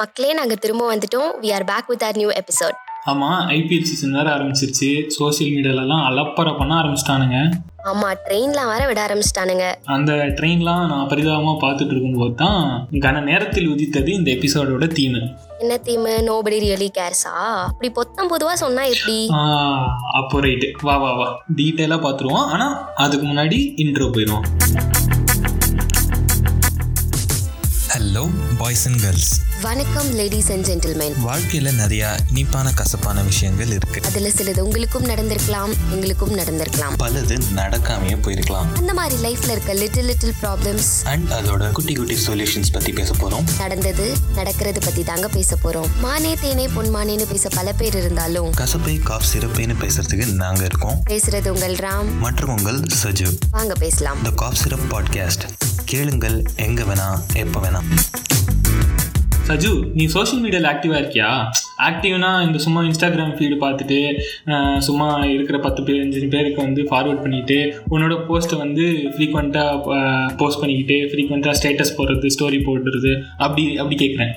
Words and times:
மக்களே 0.00 0.28
நாங்கள் 0.38 0.60
திரும்ப 0.64 0.82
வந்துட்டோம். 0.90 1.30
We 1.42 1.48
are 1.56 1.64
back 1.70 1.88
with 1.92 2.04
our 2.06 2.18
new 2.20 2.30
episode 2.40 2.76
ஆமாம் 3.10 3.38
ஐபிஎல் 3.54 3.86
சீசன் 3.88 4.14
வேறு 4.16 4.30
ஆரம்பிச்சிருச்சு. 4.34 4.88
சோஷியல் 5.16 5.52
மீடியாலலாம் 5.54 6.02
அலப்பற 6.08 6.48
பண்ண 6.58 6.72
ஆரம்பிச்சிட்டானுங்க. 6.80 7.38
ஆமாம் 7.90 8.18
ட்ரெயின்லாம் 8.24 8.70
வேற 8.72 8.82
விட 8.88 9.00
ஆரம்பிச்சிட்டானுங்க. 9.06 9.66
அந்த 9.94 10.12
ட்ரெயின்லாம் 10.38 10.82
நான் 10.92 11.08
பரிதாபமாக 11.12 11.56
பார்த்துட்டு 11.64 11.94
இருக்கும்போது 11.94 12.34
தான் 12.42 12.60
கன 13.04 13.22
நேரத்தில் 13.30 13.70
உதித்தது 13.74 14.12
இந்த 14.18 14.30
எபிசோடோட 14.36 14.88
தீமு 14.98 15.22
என்ன 15.62 15.78
தீமு 15.88 16.12
நோபடி 16.28 16.58
ரியலி 16.66 16.90
கேர்ஸா 16.98 17.34
அப்படி 17.68 17.90
பொத்தம் 18.00 18.32
பொதுவாக 18.34 18.58
சொன்னால் 18.64 18.92
எப்படி? 18.94 19.18
அப்போ 20.20 20.38
ரைட்டு 20.46 20.70
வா 20.88 20.96
வா 21.04 21.12
வா. 21.20 21.28
டீட்டெயிலாக 21.58 22.00
பார்த்துருவோம். 22.06 22.48
ஆனால் 22.54 22.76
அதுக்கு 23.06 23.26
முன்னாடி 23.32 23.60
இன்ட்ரோ 23.84 24.08
போயிடுவோம். 24.16 24.46
ஹலோ 28.12 28.30
பாய்ஸ் 28.58 28.86
அண்ட் 28.86 29.00
கேர்ள்ஸ் 29.00 29.40
வணக்கம் 29.62 30.12
லேடிஸ் 30.12 30.50
அண்ட் 30.50 30.66
ஜென்டில்மேன் 30.66 31.20
வாழ்க்கையில் 31.20 31.78
நிறையா 31.78 32.18
இனிப்பான 32.28 32.72
கசப்பான 32.72 33.22
விஷயங்கள் 33.22 33.66
இருக்கு. 33.66 34.02
அதில் 34.02 34.32
சிலது 34.32 34.58
உங்களுக்கும் 34.58 35.04
நடந்திருக்கலாம் 35.04 35.74
எங்களுக்கும் 35.90 36.38
நடந்திருக்கலாம். 36.38 36.96
பலது 36.96 37.38
நடக்காமையே 37.56 38.16
போயிருக்கலாம். 38.16 38.74
அந்த 38.74 38.92
மாதிரி 38.92 39.22
லைஃப்ல 39.22 39.50
இருக்க 39.50 39.72
லிட்டில் 39.72 40.04
லிட்டில் 40.04 40.34
ப்ராப்ளம்ஸ் 40.42 41.04
அண்ட் 41.04 41.30
அதோட 41.30 41.70
குட்டி 41.72 41.94
குட்டி 41.94 42.16
சொல்யூஷன்ஸ் 42.26 42.72
பற்றி 42.72 42.92
பேச 42.92 43.12
போகிறோம் 43.12 43.44
நடந்தது 43.58 44.12
நடக்கிறது 44.34 44.80
பத்தி 44.80 45.02
தாங்க 45.02 45.28
பேச 45.28 45.56
போறோம். 45.64 45.86
மானே 46.00 46.34
தேனே 46.34 46.68
பொன்மானேன்னு 46.76 47.26
பேச 47.30 47.48
பல 47.48 47.72
பேர் 47.72 47.96
இருந்தாலும் 47.96 48.52
கசப்பை 48.52 49.02
காஃப் 49.02 49.24
சிறப்புன்னு 49.32 49.76
பேசுறதுக்கு 49.80 50.32
நாங்கள் 50.32 50.64
இருக்கோம். 50.64 51.02
பேசுறது 51.10 51.48
உங்கள் 51.48 51.74
ராம். 51.74 52.18
மற்றும் 52.18 52.56
உங்கள் 52.56 52.80
சஜு 53.02 53.38
வாங்க 53.50 53.72
பேசலாம். 53.74 54.22
த 54.22 54.30
காஃப் 54.30 54.54
சிரப் 54.54 54.80
பாட்காஸ்ட் 54.90 55.40
கேளுங்கள் 55.90 56.36
எங்கே 56.56 56.82
வேணா 56.82 57.06
எப்போ 57.34 57.58
வேணா. 57.60 57.80
சஜு 59.48 59.70
நீ 59.94 60.06
சோஷியல் 60.06 60.42
மீடியாவில் 60.44 60.68
ஆக்டிவாக 60.70 60.98
இருக்கியா? 61.02 61.28
ஆக்டிவ்னா 61.86 62.42
இந்த 62.46 62.58
சும்மா 62.58 62.80
இன்ஸ்டாகிராம் 62.82 63.32
ஃபீடு 63.36 63.56
பார்த்துட்டு 63.60 63.98
சும்மா 64.78 65.24
இருக்கிற 65.26 65.58
பத்து 65.58 65.82
பேர் 65.82 66.00
அஞ்சு 66.00 66.28
பேருக்கு 66.28 66.62
வந்து 66.62 66.82
ஃபார்வர்ட் 66.82 67.22
பண்ணிக்கிட்டு 67.22 67.58
உன்னோட 67.90 68.16
போஸ்ட்டை 68.26 68.58
வந்து 68.58 68.84
ஃப்ரீக்வெண்ட்டாக 69.14 69.96
போஸ்ட் 70.36 70.60
பண்ணிக்கிட்டு 70.60 70.98
ஃப்ரீக்வெண்ட்டாக 71.12 71.56
ஸ்டேட்டஸ் 71.60 71.96
போடுறது 71.96 72.26
ஸ்டோரி 72.26 72.60
போடுறது 72.64 73.12
அப்படி 73.38 73.64
அப்படி 73.76 73.98
கேட்குறேன் 74.04 74.34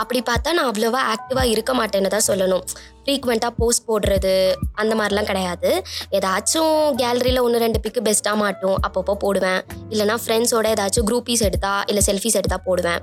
அப்படி 0.00 0.20
பார்த்தா 0.30 0.54
நான் 0.56 0.70
அவ்வளோவா 0.70 1.00
ஆக்டிவாக 1.14 1.52
இருக்க 1.54 1.72
மாட்டேன்னு 1.80 2.12
தான் 2.14 2.26
சொல்லணும். 2.30 2.64
ஃப்ரீக்வெண்ட்டாக 3.04 3.52
போஸ்ட் 3.60 3.86
போடுறது 3.88 4.34
அந்த 4.80 4.92
மாதிரிலாம் 4.98 5.28
கிடையாது. 5.30 5.70
ஏதாச்சும் 6.18 6.76
கேலரியில் 7.00 7.44
ஒன்று 7.46 7.62
ரெண்டு 7.64 7.80
பிக்கு 7.84 8.00
பெஸ்ட்டாக 8.06 8.40
மாட்டும் 8.42 8.76
அப்பப்போ 8.86 9.14
போடுவேன். 9.24 9.60
இல்லைனா 9.92 10.16
ஃப்ரெண்ட்ஸோட 10.24 10.68
ஏதாச்சும் 10.74 11.08
குரூப்பீஸ் 11.10 11.46
எடுத்தா 11.48 11.72
இல்லை 11.90 12.04
செல்ஃபீஸ் 12.08 12.38
எடுத்தா 12.40 12.58
போடுவேன். 12.68 13.02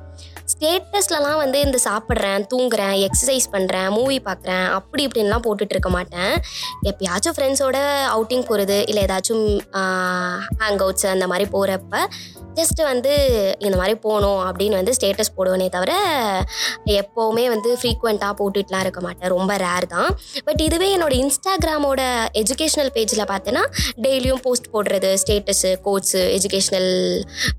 ஸ்டேட்டஸ்லலாம் 0.53 1.39
வந்து 1.41 1.57
இந்த 1.65 1.77
சாப்பிட்றேன் 1.87 2.45
தூங்குறேன் 2.53 2.95
எக்ஸசைஸ் 3.07 3.47
பண்ணுறேன் 3.55 3.89
மூவி 3.97 4.17
பார்க்குறேன் 4.27 4.65
அப்படி 4.77 5.01
இப்படின்லாம் 5.07 5.45
போட்டுட்டு 5.47 5.75
இருக்க 5.75 5.91
மாட்டேன். 5.97 6.33
எப்பயாச்சும் 6.89 7.35
ஃப்ரெண்ட்ஸோட 7.37 7.77
அவுட்டிங் 8.15 8.45
போகிறது 8.49 8.77
இல்லை 8.89 9.03
ஏதாச்சும் 9.07 9.45
ஹேங் 10.61 10.81
அவுட்ஸ் 10.85 11.07
அந்த 11.15 11.27
மாதிரி 11.33 11.47
போகிறப்ப 11.55 12.03
ஜஸ்ட் 12.59 12.81
வந்து 12.89 13.11
இந்த 13.65 13.75
மாதிரி 13.81 13.95
போகணும் 14.05 14.41
அப்படின்னு 14.47 14.75
வந்து 14.79 14.93
ஸ்டேட்டஸ் 14.97 15.31
போடுவேனே 15.37 15.67
தவிர 15.75 15.91
எப்போவுமே 16.99 17.45
வந்து 17.53 17.69
ஃப்ரீக்வெண்ட்டாக 17.81 18.33
போட்டுட்டுலாம் 18.39 18.83
இருக்க 18.85 19.01
மாட்டேன். 19.05 19.29
ரொம்ப 19.35 19.51
ரேர் 19.65 19.87
தான். 19.95 20.09
பட் 20.47 20.61
இதுவே 20.67 20.87
என்னோட 20.95 21.13
இன்ஸ்டாகிராமோட 21.23 22.01
எஜுகேஷ்னல் 22.41 22.91
பேஜில் 22.97 23.23
பார்த்தேன்னா 23.33 23.63
டெய்லியும் 24.05 24.41
போஸ்ட் 24.45 24.69
போடுறது 24.75 25.11
ஸ்டேட்டஸு 25.23 25.71
கோட்ஸு 25.87 26.23
எஜுகேஷ்னல் 26.37 26.91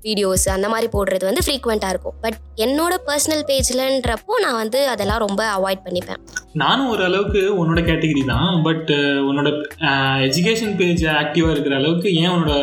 வீடியோஸ் 0.07 0.45
அந்த 0.55 0.69
மாதிரி 0.73 0.89
போடுறது 0.97 1.25
வந்து 1.29 1.45
ஃப்ரீக்வெண்ட்டாக 1.47 1.93
இருக்கும். 1.95 2.17
பட் 2.25 2.37
என்னோட 2.65 2.93
பர்சனல் 3.09 3.43
பேஜ்லன்றப்போ 3.51 4.35
நான் 4.45 4.59
வந்து 4.63 4.81
அதெல்லாம் 4.93 5.23
ரொம்ப 5.25 5.41
அவாய்ட் 5.57 5.85
பண்ணிப்பேன். 5.87 6.21
நானும் 6.63 6.89
ஓரளவுக்கு 6.93 7.41
உன்னோட 7.61 7.81
கேட்டகரி 7.89 8.23
தான். 8.33 8.51
பட் 8.67 8.91
உன்னோட 9.29 9.49
எஜுகேஷன் 10.27 10.77
பேஜ் 10.81 11.03
ஆக்டிவாக 11.21 11.55
இருக்கிற 11.55 11.75
அளவுக்கு 11.81 12.09
ஏன் 12.23 12.33
உன்னோட 12.35 12.53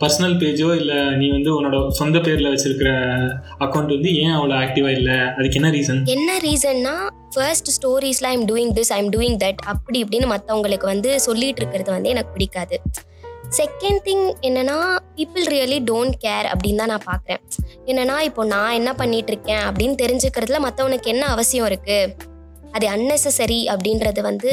பர்சனல் 0.00 0.36
பேஜோ 0.38 0.74
இல்லை 0.74 1.04
நீ 1.16 1.30
வந்து 1.30 1.50
உன்னோட 1.56 1.88
சொந்த 1.90 2.18
பேரில் 2.20 2.50
வச்சிருக்கிற 2.50 2.90
அக்கௌண்ட் 3.60 3.94
வந்து 3.94 4.14
ஏன் 4.14 4.32
அவ்வளோ 4.32 4.54
ஆக்டிவாக 4.54 4.96
இல்லை? 4.96 5.16
அதுக்கு 5.30 5.58
என்ன 5.58 5.70
ரீசன் 5.70 6.00
என்ன 6.06 6.38
ரீசன்னா 6.38 6.94
first 7.34 7.70
ஸ்டோரிஸில் 7.70 8.24
I'm 8.24 8.44
doing 8.46 8.72
this 8.72 8.92
I'm 8.92 9.10
doing 9.10 9.36
that 9.36 9.60
அப்படி 9.66 10.04
இப்படின்னு 10.04 10.26
மற்றவங்களுக்கு 10.26 10.86
வந்து 10.86 11.20
சொல்லிட்டு 11.20 11.62
இருக்கிறது 11.62 11.90
வந்து 11.90 12.08
எனக்கு 12.08 12.32
பிடிக்காது. 12.32 12.78
செகண்ட் 13.50 14.00
திங் 14.04 14.26
என்னன்னா 14.42 14.78
பீப்புள் 15.16 15.46
ரியலி 15.46 15.78
டோன்ட் 15.84 16.16
கேர் 16.24 16.46
அப்படின்னு 16.46 16.76
தான் 16.76 16.88
நான் 16.88 17.06
பார்க்குறேன் 17.06 17.42
என்னன்னா 17.86 18.20
இப்போ 18.20 18.44
நான் 18.44 18.72
என்ன 18.72 18.94
பண்ணிட்டு 18.94 19.32
இருக்கேன் 19.32 19.62
அப்படின்னு 19.62 19.94
தெரிஞ்சுக்கிறதுல 19.94 20.58
மற்றவனுக்கு 20.60 21.04
என்ன 21.04 21.26
அவசியம் 21.26 21.66
இருக்குது 21.66 22.14
அது 22.76 22.86
அன்னெசரி 22.94 23.60
அப்படின்றது 23.72 24.20
வந்து 24.28 24.50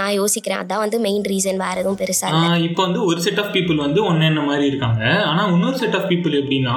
நான் 0.00 0.16
யோசிக்கிறேன். 0.20 0.62
அதான் 0.62 0.82
வந்து 0.84 0.98
மெயின் 1.06 1.26
ரீசன் 1.32 1.62
வேற 1.64 1.76
எதுவும் 1.82 2.00
பெருசா 2.02 2.30
இப்போ 2.68 2.80
வந்து 2.86 3.00
ஒரு 3.10 3.20
செட் 3.26 3.40
ஆஃப் 3.42 3.52
பீப்புள் 3.56 3.84
வந்து 3.86 4.00
ஒன்று 4.08 4.30
என்ன 4.30 4.42
மாதிரி 4.48 4.66
இருக்காங்க? 4.72 5.04
ஆனால் 5.30 5.52
இன்னொரு 5.54 5.78
செட் 5.84 5.96
ஆஃப் 5.98 6.10
பீப்புள் 6.12 6.40
எப்படின்னா 6.42 6.76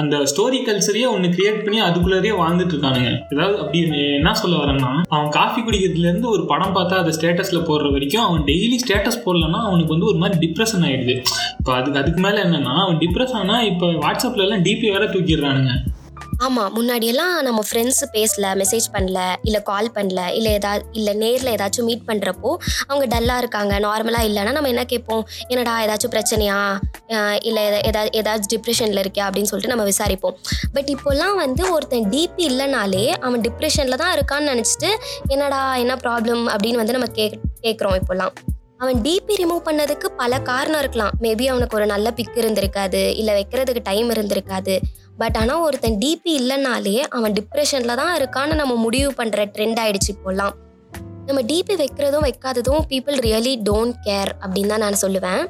அந்த 0.00 0.16
ஸ்டோரி 0.30 0.58
கல்ச்சரையே 0.64 1.06
ஒன்று 1.12 1.28
கிரியேட் 1.34 1.62
பண்ணி 1.66 1.78
அதுக்குள்ளேயே 1.84 2.32
வாழ்ந்துட்டு 2.40 2.74
இருக்கானுங்க. 2.74 3.10
ஏதாவது 3.34 3.56
அப்படி 3.62 3.78
என்ன 4.16 4.34
சொல்ல 4.40 4.56
வரேன்னா 4.62 4.90
அவன் 5.14 5.30
காஃபி 5.36 5.60
குடிக்கிறதுலேருந்து 5.66 6.28
ஒரு 6.34 6.42
படம் 6.50 6.74
பார்த்தா 6.76 6.96
அதை 7.02 7.12
ஸ்டேட்டஸில் 7.18 7.66
போடுற 7.68 7.92
வரைக்கும் 7.94 8.24
அவன் 8.26 8.42
டெய்லி 8.50 8.78
ஸ்டேட்டஸ் 8.82 9.22
போடலன்னா 9.26 9.60
அவனுக்கு 9.68 9.94
வந்து 9.94 10.10
ஒரு 10.12 10.18
மாதிரி 10.22 10.38
டிப்ரெஷன் 10.44 10.84
ஆயிடுது. 10.88 11.14
இப்போ 11.60 11.72
அதுக்கு 11.78 12.00
அதுக்கு 12.02 12.22
மேலே 12.26 12.40
என்னன்னா 12.46 12.74
அவன் 12.84 13.00
டிப்ரெஷன் 13.04 13.42
ஆனால் 13.44 13.64
இப்போ 13.72 13.88
வாட்ஸ்அப்ல 14.04 14.46
எல்லாம் 14.48 14.64
டிபி 14.68 14.90
வேற 14.96 15.06
தூக்கிடுறானுங்க. 15.14 15.74
ஆமாம் 16.38 16.76
முன்னாடியெல்லாம் 16.76 17.40
நம்ம 17.42 17.62
ஃப்ரெண்ட்ஸ் 17.70 18.02
பேசல 18.12 18.62
மெசேஜ் 18.62 18.86
பண்ணல 18.92 19.34
இல்லை 19.42 19.62
கால் 19.62 19.90
பண்ணல 19.94 20.32
இல்லை 20.32 20.52
ஏதாவது 20.52 20.84
இல்லை 20.92 21.14
நேரில் 21.14 21.54
ஏதாச்சும் 21.54 21.82
மீட் 21.82 22.02
பண்ணுறப்போ 22.06 22.56
அவங்க 22.86 23.20
டல்லாக 23.20 23.36
இருக்காங்க 23.36 23.80
நார்மலாக 23.80 24.26
இல்லைன்னா 24.26 24.52
நம்ம 24.52 24.68
என்ன 24.68 24.84
கேட்போம்? 24.84 25.28
என்னடா 25.48 25.84
ஏதாச்சும் 25.84 26.10
பிரச்சனையா? 26.10 26.78
அஹ் 27.08 27.38
இல்லை 27.42 27.80
ஏதாவது 27.82 28.22
ஏதாச்சும் 28.22 28.60
டிப்ரெஷனில் 28.60 29.04
இருக்கியா? 29.04 29.28
அப்படின்னு 29.28 29.42
சொல்லிட்டு 29.42 29.76
நம்ம 29.76 29.84
விசாரிப்போம். 29.84 30.34
பட் 30.72 30.96
இப்போல்லாம் 30.96 31.34
வந்து 31.34 31.70
ஒருத்தன் 31.72 32.10
டிபி 32.10 32.36
இல்லைனாலே 32.36 33.06
அவன் 33.10 33.40
டிப்ரெஷனில் 33.40 33.94
தான் 33.94 34.18
இருக்கான்னு 34.18 34.48
நினச்சிட்டு 34.48 34.88
என்னடா 35.26 35.76
என்ன 35.76 35.94
ப்ராப்ளம் 35.94 36.54
அப்படின்னு 36.56 36.74
வந்து 36.74 36.92
நம்ம 36.92 37.06
கேக் 37.06 37.40
கேட்குறோம் 37.62 37.98
இப்போல்லாம் 37.98 38.32
அவன் 38.78 39.02
டிபி 39.02 39.28
ரிமூவ் 39.28 39.60
பண்ணதுக்கு 39.64 40.04
பல 40.16 40.38
காரணம் 40.40 40.78
இருக்கலாம். 40.78 41.10
மேபி 41.20 41.46
அவனுக்கு 41.46 41.76
ஒரு 41.76 41.86
நல்ல 41.86 42.10
பிக் 42.10 42.30
இருந்திருக்காது 42.34 43.14
இல்லை 43.14 43.34
வைக்கிறதுக்கு 43.34 43.78
டைம் 43.82 44.10
இருந்திருக்காது. 44.10 44.78
பட் 45.18 45.36
ஆனால் 45.36 45.60
ஒருத்தன் 45.60 45.98
டிபி 45.98 46.32
இல்லைனாலே 46.40 47.00
அவன் 47.08 47.32
டிப்ரெஷனில் 47.32 47.94
தான் 47.94 48.14
இருக்கான்னு 48.16 48.54
நம்ம 48.54 48.74
முடிவு 48.74 49.14
பண்ணுற 49.16 49.50
ட்ரெண்ட் 49.56 49.80
ஆயிடுச்சு 49.80 50.08
இப்போல்லாம் 50.08 50.54
நம்ம 51.26 51.42
டிபி 51.42 51.74
வைக்கிறதும் 51.76 52.24
வைக்காததும் 52.24 52.82
பீப்புள் 52.90 53.16
ரியலி 53.16 53.62
டோன்ட் 53.62 53.94
கேர் 54.06 54.30
அப்படின்னு 54.42 54.66
தான் 54.66 54.78
நான் 54.78 54.98
சொல்லுவேன். 55.00 55.40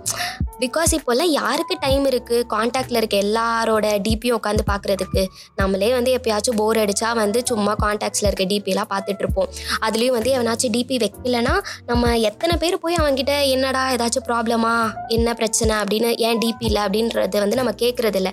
பிகாஸ் 0.61 0.93
இப்போல்லாம் 0.93 1.31
யாருக்கு 1.31 1.77
டைம் 1.81 2.05
இருக்குது 2.05 2.47
காண்டாக்டில் 2.47 2.97
இருக்க 2.97 3.17
எல்லாரோட 3.17 3.87
டிபியும் 3.99 4.39
உட்காந்து 4.39 4.63
பார்க்குறதுக்கு 4.71 5.27
நம்மளே 5.57 5.93
வந்து 5.93 6.19
எப்பயாச்சும் 6.19 6.57
போர் 6.57 6.77
அடித்தா 6.77 7.15
வந்து 7.15 7.43
சும்மா 7.45 7.75
காண்டாக்ட்ஸில் 7.83 8.27
இருக்க 8.27 8.45
டிபிலாம் 8.45 8.91
பார்த்துட்ருப்போம் 8.91 9.51
அதுலேயும் 9.87 10.13
வந்து 10.13 10.31
எவனாச்சும் 10.31 10.73
டிபி 10.73 10.97
வைக்கலனா 10.97 11.61
நம்ம 11.87 12.17
எத்தனை 12.19 12.57
பேர் 12.57 12.79
போய் 12.79 12.95
அவன்கிட்ட 12.95 13.47
என்னடா 13.49 13.93
ஏதாச்சும் 13.93 14.27
ப்ராப்ளமா 14.29 14.75
என்ன 15.09 15.35
பிரச்சனை 15.35 15.77
அப்படின்னு 15.77 16.17
ஏன் 16.19 16.39
டிபி 16.39 16.61
இல்லை 16.61 16.83
அப்படின்றது 16.83 17.39
வந்து 17.39 17.57
நம்ம 17.57 17.71
கேட்குறதில்ல 17.79 18.33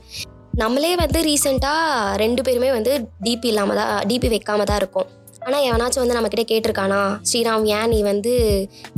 நம்மளே 0.61 0.89
வந்து 1.01 1.19
ரீசெண்டாக 1.27 2.17
ரெண்டு 2.21 2.41
பேருமே 2.45 2.67
வந்து 2.75 2.91
டிபி 3.25 3.47
இல்லாமல் 3.51 3.77
தான் 3.79 3.93
டிபி 4.09 4.27
வைக்காம 4.33 4.65
தான் 4.69 4.79
இருக்கோம். 4.81 5.07
ஆனால் 5.45 5.63
எவனாச்சும் 5.67 6.01
வந்து 6.01 6.15
நம்மக்கிட்ட 6.17 6.43
கேட்டிருக்கானா 6.51 6.99
ஸ்ரீராம் 7.29 7.65
ஏன் 7.77 7.89
நீ 7.93 7.99
வந்து 8.09 8.33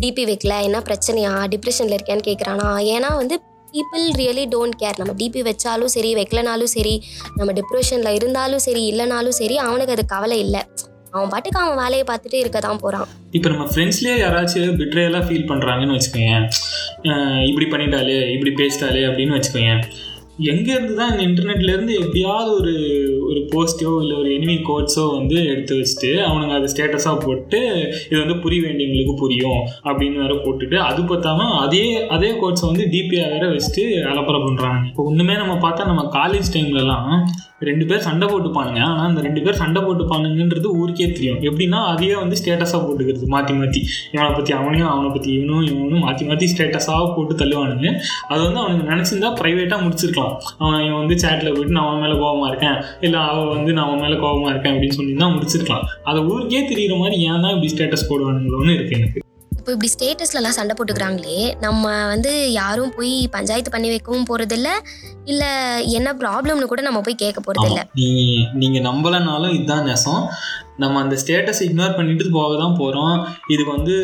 டிபி 0.01 0.23
வைக்கல? 0.29 0.55
என்ன 0.67 0.79
பிரச்சனையா? 0.87 1.31
டிப்ரெஷனில் 1.53 1.95
இருக்கியான்னு 1.97 2.25
கேட்குறானா? 2.27 2.67
ஏன்னா 2.95 3.09
வந்து 3.21 3.35
பீப்புள் 3.75 4.03
ரியலி 4.21 4.43
டோன்ட் 4.55 4.77
கேர் 4.81 4.99
நம்ம 5.01 5.13
டிபி 5.21 5.41
வச்சாலும் 5.49 5.93
சரி 5.95 6.11
வைக்கலனாலும் 6.19 6.71
சரி 6.75 6.95
நம்ம 7.37 7.53
டிப்ரெஷனில் 7.59 8.17
இருந்தாலும் 8.19 8.63
சரி 8.67 8.83
இல்லைனாலும் 8.91 9.37
சரி 9.41 9.57
அவனுக்கு 9.67 9.95
அது 9.95 10.05
கவலை 10.15 10.39
இல்லை. 10.45 10.63
அவன் 11.15 11.31
பாட்டுக்கு 11.33 11.61
அவன் 11.63 11.79
வேலையை 11.83 12.05
பார்த்துட்டு 12.09 12.37
இருக்க 12.43 12.59
தான் 12.65 12.81
போகிறான் 12.83 13.07
இப்போ 13.37 13.47
நம்ம 13.53 13.65
ஃப்ரெண்ட்ஸ்லேயே 13.71 14.15
யாராச்சும் 14.23 14.75
பிட்ரேயெல்லாம் 14.81 15.27
ஃபீல் 15.27 15.47
பண்ணுறாங்கன்னு 15.51 15.95
வச்சுக்கோங்க 15.97 16.33
இப்படி 17.51 17.67
பண்ணிட்டாலே 17.73 18.17
இப்படி 18.35 18.53
பேசிட்டாலே 18.61 19.03
அப்படின்னு 19.09 19.37
வச்சுக்கோங்க 19.37 19.75
எங்கேருந்து 20.43 20.95
தான் 20.95 21.11
இந்த 21.11 21.23
இன்டர்நெட்லேருந்து 21.23 21.93
எப்படியாவது 21.99 22.49
ஒரு 22.55 22.73
ஒரு 23.25 23.41
போஸ்ட்டோ 23.51 23.91
இல்லை 24.01 24.15
ஒரு 24.17 24.29
எனிமி 24.29 24.55
கோட்ஸோ 24.67 25.03
வந்து 25.11 25.37
எடுத்து 25.45 25.77
வச்சுட்டு 25.77 26.09
அவனுங்க 26.21 26.55
அதை 26.55 26.67
ஸ்டேட்டஸாக 26.73 27.23
போட்டு 27.25 27.59
இது 28.05 28.19
வந்து 28.19 28.35
புரிய 28.39 28.61
வேண்டியவங்களுக்கு 28.61 29.15
புரியும் 29.15 29.61
அப்படின்னு 29.85 30.21
வேற 30.21 30.35
போட்டுட்டு 30.45 30.77
அது 30.81 31.03
பார்த்தாம 31.03 31.47
அதே 31.57 31.85
அதே 32.09 32.31
கோட்ஸை 32.41 32.65
வந்து 32.67 32.85
டிபியாக 32.89 33.31
வேற 33.31 33.45
வச்சுட்டு 33.49 33.85
அலப்பறை 34.03 34.41
பண்ணுறாங்க 34.41 34.81
இப்போ 34.87 35.05
ஒன்றுமே 35.05 35.35
நம்ம 35.35 35.55
பார்த்தா 35.65 35.87
நம்ம 35.87 36.05
காலேஜ் 36.15 36.53
டைம்லலாம் 36.53 37.11
ரெண்டு 37.67 37.85
பேர் 37.89 38.03
சண்டை 38.05 38.25
போட்டுப்பானுங்க. 38.31 38.79
ஆனால் 38.89 39.07
அந்த 39.09 39.21
ரெண்டு 39.25 39.41
பேர் 39.43 39.57
சண்டை 39.61 39.79
போட்டுப்பானுங்கன்றது 39.85 40.69
ஊருக்கே 40.79 41.07
தெரியும். 41.17 41.39
எப்படின்னா 41.49 41.79
அதையே 41.91 42.15
வந்து 42.21 42.37
ஸ்டேட்டஸாக 42.39 42.79
போட்டுக்கிறது 42.85 43.27
மாற்றி 43.33 43.53
மாற்றி 43.59 43.81
இவனை 44.13 44.29
பற்றி 44.37 44.53
அவனையும் 44.59 44.89
அவனை 44.93 45.09
பற்றி 45.15 45.29
இவனும் 45.37 45.65
இவனும் 45.71 46.03
மாற்றி 46.07 46.25
மாற்றி 46.29 46.47
ஸ்டேட்டஸாக 46.53 47.07
போட்டு 47.15 47.35
தள்ளுவானுங்க. 47.41 47.89
அது 48.31 48.41
வந்து 48.47 48.61
அவனுக்கு 48.63 48.89
நினச்சிருந்தா 48.93 49.31
ப்ரைவேட்டாக 49.41 49.81
முடிச்சிருக்கலாம். 49.85 50.33
அவன் 50.61 50.81
இவன் 50.87 51.01
வந்து 51.03 51.17
சேட்டில் 51.25 51.53
போயிட்டு 51.57 51.77
நான் 51.77 51.87
அவன் 51.89 52.03
மேலே 52.05 52.17
கோபமாக 52.23 52.51
இருக்கேன். 52.53 52.79
இல்லை 53.07 53.21
அவன் 53.33 53.51
வந்து 53.57 53.73
நான் 53.77 53.87
அவன் 53.89 54.03
மேலே 54.05 54.17
கோபமாக 54.25 54.53
இருக்கேன் 54.55 54.75
அப்படின்னு 54.75 54.97
சொல்லியிருந்தா 54.99 55.29
முடிச்சிருக்கலாம். 55.35 55.85
அதை 56.11 56.21
ஊருக்கே 56.31 56.63
தெரியுற 56.73 56.97
மாதிரி 57.03 57.17
ஏன் 57.29 57.45
தான் 57.45 57.55
இப்படி 57.57 57.71
ஸ்டேட்டஸ் 57.75 58.09
போடுவானுங்களோன்னு 58.11 58.75
இருக்குது 58.77 58.99
எனக்கு. 59.01 59.24
இப்போ 59.65 59.75
இப்படி 59.75 59.89
ஸ்டேட்டஸ்லலாம் 59.93 60.55
சண்டை 60.55 60.73
போட்டுக்கிறாங்களே 60.77 61.37
நம்ம 61.63 61.83
வந்து 62.11 62.31
யாரும் 62.57 62.91
போய் 62.97 63.13
பஞ்சாயத்து 63.35 63.69
பண்ணி 63.75 63.87
வைக்கவும் 63.91 64.25
போகிறதில்ல 64.29 64.67
இல்லை 65.31 65.47
என்ன 65.97 66.09
ப்ராப்ளம்னு 66.19 66.67
கூட 66.71 66.81
நம்ம 66.87 66.99
போய் 67.05 67.15
கேட்க 67.21 67.39
போகிறதில்ல. 67.47 67.79
நீ 67.99 68.09
நீங்க 68.61 68.79
நம்பலனாலும் 68.87 69.53
இதுதான் 69.55 69.87
நெசம். 69.89 70.21
நம்ம 70.83 70.99
அந்த 71.03 71.15
ஸ்டேட்டஸ் 71.21 71.61
இக்னோர் 71.67 71.95
பண்ணிட்டு 71.99 72.27
போக 72.35 72.59
தான் 72.61 72.75
போகிறோம் 72.81 73.15
இதுக்கு 73.53 73.71
வந்து 73.77 73.95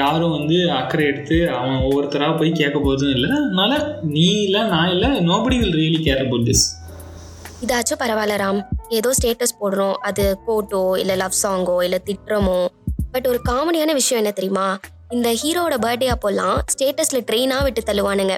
யாரும் 0.00 0.36
வந்து 0.36 0.58
அக்கறை 0.80 1.06
எடுத்து 1.12 1.38
அவன் 1.56 1.82
ஒவ்வொருத்தராக 1.88 2.36
போய் 2.42 2.52
கேட்க 2.60 2.76
போகிறதும் 2.78 3.14
இல்லை. 3.16 3.30
அதனால 3.40 3.80
நீ 4.14 4.28
இல்லை 4.46 4.62
நான் 4.74 4.92
இல்லை 4.94 5.10
nobody 5.30 5.58
will 5.62 5.76
really 5.80 6.00
care 6.06 6.22
about 6.26 6.46
this 6.50 6.64
இதாச்சும் 7.64 8.00
பரவாயில்ல 8.04 8.36
ராம். 8.44 8.62
ஏதோ 9.00 9.10
ஸ்டேட்டஸ் 9.18 9.58
போடுறோம். 9.64 9.98
அது 10.10 10.26
கோட்டோ 10.46 10.84
இல்லை 11.02 11.16
லவ் 11.24 11.36
சாங்கோ 11.42 11.76
இல்லை 11.88 12.00
திட்டுறமோ 12.10 12.60
பட் 13.14 13.26
ஒரு 13.30 13.38
காமெடியான 13.48 13.92
விஷயம் 13.98 14.20
என்ன 14.22 14.30
தெரியுமா? 14.36 14.66
இந்த 15.16 15.28
ஹீரோவோட 15.40 15.76
பர்த்டே 15.84 16.06
அப்போல்லாம் 16.12 16.58
ஸ்டேட்டஸில் 16.72 17.24
ட்ரெயினாக 17.28 17.64
விட்டு 17.66 17.80
தள்ளுவானுங்க. 17.88 18.34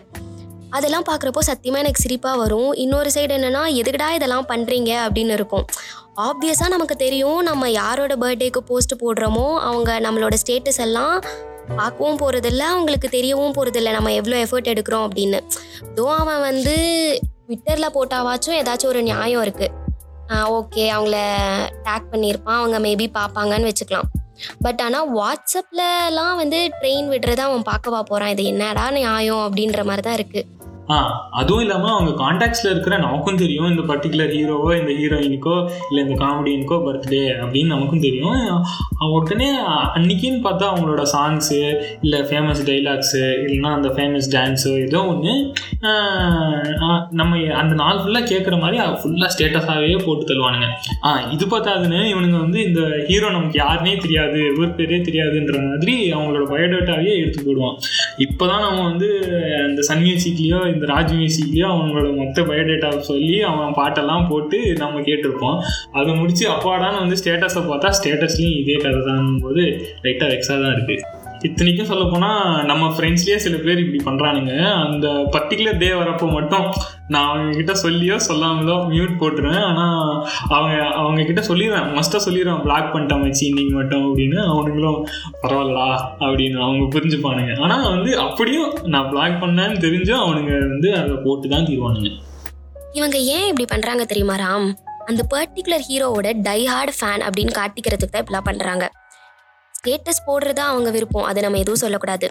அதெல்லாம் 0.77 1.05
பார்க்குறப்போ 1.09 1.43
சத்தியமாக 1.49 1.83
எனக்கு 1.85 2.03
சிரிப்பாக 2.05 2.41
வரும். 2.43 2.71
இன்னொரு 2.85 3.11
சைடு 3.17 3.33
என்னென்னா 3.37 3.63
எதுக்குடா 3.81 4.09
இதெல்லாம் 4.19 4.47
பண்ணுறீங்க 4.53 4.91
அப்படின்னு 5.05 5.35
இருக்கும். 5.39 5.65
ஆப்வியஸாக 6.29 6.71
நமக்கு 6.75 6.97
தெரியும் 7.05 7.41
நம்ம 7.49 7.69
யாரோட 7.81 8.15
பர்த்டேக்கு 8.23 8.63
போஸ்ட் 8.71 8.95
போடுறோமோ 9.03 9.47
அவங்க 9.69 9.93
நம்மளோட 10.07 10.35
ஸ்டேட்டஸ் 10.43 10.81
எல்லாம் 10.87 11.15
பார்க்கவும் 11.77 12.19
போகிறதில்ல 12.23 12.65
அவங்களுக்கு 12.73 13.09
தெரியவும் 13.17 13.55
போகிறதில்ல 13.59 13.93
நம்ம 13.99 14.13
எவ்வளோ 14.21 14.37
எஃபர்ட் 14.47 14.73
எடுக்கிறோம் 14.73 15.07
அப்படின்னு. 15.09 15.41
தோ 15.99 16.07
அவன் 16.23 16.43
வந்து 16.49 16.75
ட்விட்டரில் 17.47 17.95
போட்டாவாச்சும் 17.97 18.59
ஏதாச்சும் 18.61 18.93
ஒரு 18.95 19.03
நியாயம் 19.11 19.45
இருக்குது 19.47 19.73
ஓகே 20.59 20.85
அவங்கள 20.97 21.17
டேக் 21.87 22.13
பண்ணியிருப்பான் 22.13 22.61
அவங்க 22.61 22.79
மேபி 22.89 23.07
பார்ப்பாங்கன்னு 23.17 23.71
வச்சுக்கலாம். 23.71 24.11
பட் 24.63 24.81
ஆனால் 24.81 25.11
வாட்ஸ்அப்லலாம் 25.13 26.37
வந்து 26.37 26.61
ட்ரெயின் 26.81 27.09
விடுறத 27.09 27.43
அவன் 27.43 27.67
பார்க்கவா 27.67 28.01
போகிறான் 28.03 28.29
இது 28.29 28.45
என்னடா 28.45 28.87
நியாயம் 28.91 29.45
அப்படின்ற 29.47 29.83
மாதிரி 29.85 30.03
தான் 30.03 30.19
இருக்குது 30.19 30.49
அதுவும் 31.31 31.61
இல்லாமல் 31.61 31.91
அவங்க 31.91 32.25
காண்டாக்ட்ஸில் 32.25 32.71
இருக்கிற 32.71 32.99
நமக்கும் 32.99 33.37
தெரியும் 33.37 33.71
இந்த 33.71 33.83
பர்டிகுலர் 33.83 34.33
ஹீரோவோ 34.35 34.81
இந்த 34.81 34.93
ஹீரோயினுக்கோ 34.93 35.69
இல்லை 35.89 36.05
இந்த 36.07 36.25
காமெடியனுக்கோ 36.25 36.79
பர்த்டே 36.87 37.23
அப்படின்னு 37.43 37.65
நமக்கும் 37.65 38.01
தெரியும். 38.01 38.65
உடனே 39.01 39.49
அன்னைக்குன்னு 39.95 40.41
பார்த்தா 40.45 40.69
அவங்களோட 40.73 41.03
சாங்ஸு 41.13 41.59
இல்லை 42.01 42.21
ஃபேமஸ் 42.21 42.63
டைலாக்ஸு 42.67 43.23
இல்லைன்னா 43.45 43.73
அந்த 43.73 43.89
ஃபேமஸ் 43.89 44.29
டான்ஸு 44.37 44.81
ஏதோ 44.81 45.07
ஒன்று 45.07 45.33
நம்ம 47.11 47.33
அந்த 47.53 47.75
நாள் 47.75 47.99
ஃபுல்லாக 47.99 48.31
கேட்குற 48.33 48.59
மாதிரி 48.61 48.79
ஃபுல்லாக 49.03 49.31
ஸ்டேட்டஸாகவே 49.35 50.05
போட்டு 50.05 50.35
தருவானுங்க 50.35 50.69
ஆ 51.05 51.31
இது 51.31 51.47
பார்த்தாதுன்னு 51.47 52.01
இவனுங்க 52.13 52.39
வந்து 52.39 52.65
இந்த 52.65 52.81
ஹீரோ 53.07 53.31
நமக்கு 53.31 53.61
யாருனே 53.61 53.99
தெரியாது 53.99 54.39
இவர் 54.55 54.77
பேரே 54.77 55.01
தெரியாதுன்ற 55.01 55.67
மாதிரி 55.69 56.13
அவங்களோட 56.13 56.45
பயோடேட்டாவே 56.53 57.13
எடுத்து 57.17 57.43
போடுவான். 57.43 57.77
இப்போ 58.17 58.47
தான் 58.47 58.61
நம்ம 58.61 58.83
வந்து 58.83 59.09
அந்த 59.65 59.83
சன் 59.83 60.03
மியூசிக்லேயோ 60.03 60.61
இந்த 60.75 60.87
ராஜ் 60.87 61.13
மியூசிக்லேயும் 61.15 61.73
அவங்களோட 61.73 62.09
மொத்த 62.17 62.43
பயோடேட்டா 62.43 62.99
சொல்லி 63.03 63.43
அவன் 63.43 63.75
பாட்டெல்லாம் 63.75 64.29
போட்டு 64.29 64.59
நம்ம 64.77 65.01
கேட்டிருப்போம். 65.01 65.59
அதை 65.93 66.15
முடிச்சு 66.15 66.47
அப்பாடான்னு 66.49 67.03
வந்து 67.05 67.21
ஸ்டேட்டஸை 67.23 67.65
பார்த்தா 67.65 67.91
ஸ்டேட்டஸ்லேயும் 68.01 68.59
இதே 68.63 68.77
கதை 68.77 69.03
தான் 69.07 69.39
போது 69.43 69.65
லைட்டாக 70.05 70.31
வெக்ஸாக 70.33 70.59
தான் 70.61 70.75
இருக்குது 70.77 71.14
இத்தனைக்கும் 71.47 71.89
சொல்ல 71.91 72.05
போனா 72.11 72.29
நம்ம 72.69 72.85
ஃப்ரெண்ட்ஸ்லேயே 72.95 73.39
சில 73.45 73.57
பேர் 73.65 73.81
இப்படி 73.83 73.99
பண்ணுறானுங்க 74.07 74.53
அந்த 74.85 75.07
பர்டிகுலர் 75.35 75.81
டே 75.83 75.89
வரப்போ 76.01 76.27
மட்டும் 76.37 76.67
நான் 77.13 77.29
அவங்க 77.31 77.51
கிட்ட 77.59 77.73
சொல்லியோ 77.83 78.17
சொல்லாமலோ 78.29 78.77
மியூட் 78.93 79.13
போட்டுருவேன். 79.21 79.65
ஆனால் 79.71 79.99
அவங்க 80.57 80.75
அவங்க 81.01 81.27
கிட்ட 81.31 81.43
சொல்லிடுவேன் 81.49 81.91
மஸ்டா 81.97 82.21
சொல்லிடுவேன் 82.27 82.63
பிளாக் 82.67 82.89
பண்ணிட்டேன் 82.95 83.25
வச்சு 83.27 83.45
இன்னைக்கு 83.51 83.75
மட்டும் 83.81 84.05
அப்படின்னு. 84.07 84.39
அவனுங்களும் 84.53 84.99
பரவாயில்லடா 85.43 85.89
அப்படின்னு. 86.25 86.59
அவங்க 86.67 86.87
புரிஞ்சுப்பானுங்க. 86.97 87.55
ஆனால் 87.67 87.87
வந்து 87.95 88.13
அப்படியும் 88.27 88.73
நான் 88.95 89.11
பிளாக் 89.13 89.39
பண்ணேன்னு 89.45 89.79
தெரிஞ்சும் 89.87 90.25
அவனுங்க 90.25 90.55
வந்து 90.73 90.91
அதை 91.03 91.15
போட்டு 91.27 91.55
தான் 91.55 91.69
தீர்வானுங்க. 91.71 92.11
இவங்க 92.99 93.17
ஏன் 93.37 93.49
இப்படி 93.53 93.69
பண்ணுறாங்க 93.75 94.05
தெரியுமா 94.11 94.37
ராம்? 94.47 94.69
அந்த 95.11 95.23
பர்டிகுலர் 95.33 95.87
ஹீரோவோட 95.89 96.29
டை 96.49 96.61
ஹார்ட் 96.73 96.97
ஃபேன் 96.99 97.25
அப்படின்னு 97.29 97.53
காட்டிக்கிறதுக்கு 97.61 98.15
தான் 98.15 98.23
இப்படிலாம் 98.25 98.51
பண்ணுறாங்க 98.51 98.85
ஸ்டேட்டஸ் 99.85 100.27
போடுறது 100.27 100.61
அவங்க 100.69 100.89
விருப்பம். 100.91 101.25
அதை 101.31 101.41
நம்ம 101.45 101.59
எதுவும் 101.63 101.81
சொல்லக்கூடாது. 101.83 102.27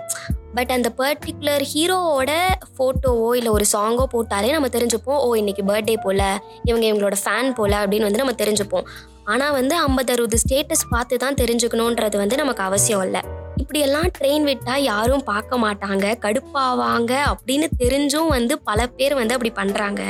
பட் 0.58 0.72
அந்த 0.76 0.90
பர்டிகுலர் 1.00 1.64
ஹீரோவோட 1.72 2.32
ஃபோட்டோவோ 2.74 3.28
இல்லை 3.40 3.52
ஒரு 3.58 3.66
சாங்கோ 3.74 4.06
போட்டாலே 4.14 4.50
நம்ம 4.56 4.70
தெரிஞ்சுப்போம் 4.76 5.20
ஓ 5.26 5.28
இன்னைக்கு 5.42 5.64
பர்த்டே 5.70 5.96
போல் 6.06 6.24
இவங்க 6.70 6.84
இவங்களோட 6.90 7.18
ஃபேன் 7.24 7.52
போல் 7.60 7.76
அப்படின்னு 7.82 8.08
வந்து 8.08 8.22
நம்ம 8.24 8.36
தெரிஞ்சுப்போம். 8.42 8.88
ஆனால் 9.34 9.54
வந்து 9.60 9.76
ஐம்பது 9.86 10.12
அறுபது 10.14 10.38
ஸ்டேட்டஸ் 10.44 10.84
பார்த்து 10.90 11.22
தான் 11.24 11.40
தெரிஞ்சுக்கணுன்றது 11.42 12.18
வந்து 12.24 12.42
நமக்கு 12.42 12.64
அவசியம் 12.70 13.04
இல்லை. 13.08 13.22
இப்படியெல்லாம் 13.62 14.10
ட்ரெயின் 14.18 14.46
விட்டால் 14.50 14.86
யாரும் 14.92 15.26
பார்க்க 15.32 15.64
மாட்டாங்க 15.66 16.06
கடுப்பாவாங்க 16.26 17.12
அப்படின்னு 17.32 17.70
தெரிஞ்சும் 17.84 18.32
வந்து 18.38 18.56
பல 18.70 18.88
பேர் 18.98 19.16
வந்து 19.22 19.36
அப்படி 19.38 19.54
பண்ணுறாங்க 19.62 20.02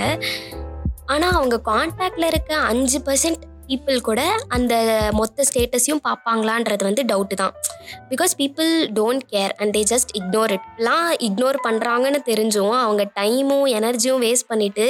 ஆனால் 1.14 1.36
அவங்க 1.40 1.56
கான்டாக்டில் 1.72 2.32
இருக்க 2.34 2.54
அஞ்சு 2.72 3.00
பர்சன்ட் 3.08 3.44
பீப்புள் 3.68 4.00
கூட 4.02 4.22
அந்த 4.48 4.74
மொத்த 5.14 5.44
ஸ்டேட்டஸையும் 5.54 6.02
பார்ப்பாங்களான்றது 6.08 6.84
வந்து 6.84 7.04
டவுட்டு 7.04 7.34
தான். 7.34 7.54
Because 8.10 8.34
people 8.38 8.72
don't 9.00 9.24
care 9.32 9.54
and 9.58 9.78
they 9.78 9.84
just 9.92 10.14
ignore 10.14 10.52
இட்லாம் 10.52 11.10
ignore 11.28 11.60
பண்ணுறாங்கன்னு 11.68 12.22
தெரிஞ்சும் 12.32 12.76
அவங்க 12.84 13.12
டைமும் 13.20 13.68
எனர்ஜியும் 13.80 14.24
வேஸ்ட் 14.26 14.50
பண்ணிவிட்டு 14.50 14.88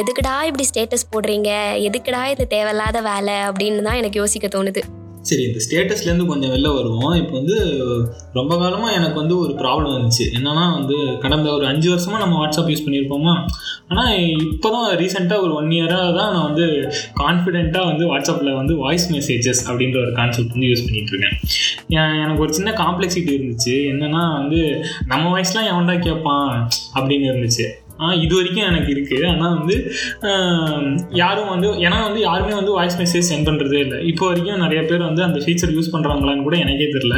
எதுக்குடா 0.00 0.36
இப்படி 0.42 0.66
ஸ்டேட்டஸ் 0.74 1.08
போடுறீங்க? 1.12 1.50
எதுக்குடா 1.88 2.26
இது 2.26 2.46
தேவையில்லாத 2.46 3.00
வேலை? 3.00 3.34
அப்படின்னு 3.34 3.82
தான் 3.82 3.94
எனக்கு 3.94 4.20
யோசிக்க 4.20 4.48
தோணுது. 4.58 4.82
சரி 5.28 5.42
இந்த 5.48 5.60
ஸ்டேட்டஸ்லேருந்து 5.64 6.26
கொஞ்சம் 6.30 6.52
வெளில 6.52 6.68
வருவோம். 6.76 7.12
இப்போ 7.20 7.34
வந்து 7.40 7.56
ரொம்ப 8.38 8.52
காலமாக 8.62 8.96
எனக்கு 8.98 9.18
வந்து 9.22 9.34
ஒரு 9.44 9.52
ப்ராப்ளம் 9.60 9.94
இருந்துச்சு. 9.96 10.24
என்னன்னா 10.38 10.64
வந்து 10.78 10.96
கடந்த 11.24 11.48
ஒரு 11.56 11.64
அஞ்சு 11.72 11.88
வருஷமாக 11.92 12.22
நம்ம 12.24 12.38
வாட்ஸ்அப் 12.40 12.70
யூஸ் 12.72 12.84
பண்ணியிருப்போமா 12.86 13.34
ஆனால் 13.92 14.12
இப்போ 14.54 14.68
தான் 14.74 14.86
ரீசெண்டாக 15.00 15.44
ஒரு 15.46 15.52
ஒன் 15.60 15.70
இயராக 15.76 16.08
தான் 16.18 16.30
நான் 16.34 16.46
வந்து 16.48 16.66
கான்ஃபிடென்ட்டாக 17.22 17.90
வந்து 17.90 18.04
வாட்ஸ்அப்பில் 18.12 18.58
வந்து 18.60 18.74
வாய்ஸ் 18.84 19.06
மெசேஜஸ் 19.14 19.62
அப்படின்ற 19.68 19.98
ஒரு 20.04 20.12
கான்செப்ட் 20.18 20.54
வந்து 20.56 20.70
யூஸ் 20.70 20.84
பண்ணிகிட்ருக்கேன் 20.86 21.36
எனக்கு 22.22 22.44
ஒரு 22.46 22.52
சின்ன 22.58 22.70
காம்ப்ளெக்சிட்டி 22.82 23.32
இருந்துச்சு. 23.38 23.76
என்னென்னா 23.92 24.22
வந்து 24.40 24.60
நம்ம 25.12 25.24
வாய்ஸ்லாம் 25.34 25.70
எவன்டா 25.72 25.96
கேட்பான் 26.08 26.50
அப்படின்னு 26.96 27.28
இருந்துச்சு. 27.32 27.66
இது 28.24 28.32
வரைக்கும் 28.38 28.66
எனக்கு 28.70 28.90
இருக்குது 28.94 29.26
ஆனால் 29.32 29.54
வந்து 29.58 29.76
யாரும் 31.20 31.50
வந்து 31.52 31.68
ஏன்னா 31.86 31.98
வந்து 32.06 32.20
யாருமே 32.28 32.54
வந்து 32.58 32.72
வாய்ஸ் 32.76 32.98
மெசேஜ் 33.00 33.28
சென்ட் 33.30 33.46
பண்ணுறதே 33.48 33.80
இல்லை. 33.84 33.98
இப்போ 34.10 34.24
வரைக்கும் 34.30 34.62
நிறைய 34.64 34.80
பேர் 34.90 35.02
வந்து 35.08 35.22
அந்த 35.26 35.38
ஃபீச்சர் 35.44 35.74
யூஸ் 35.76 35.90
பண்ணுறாங்களான்னு 35.94 36.46
கூட 36.46 36.56
எனக்கே 36.64 36.88
தெரில 36.94 37.16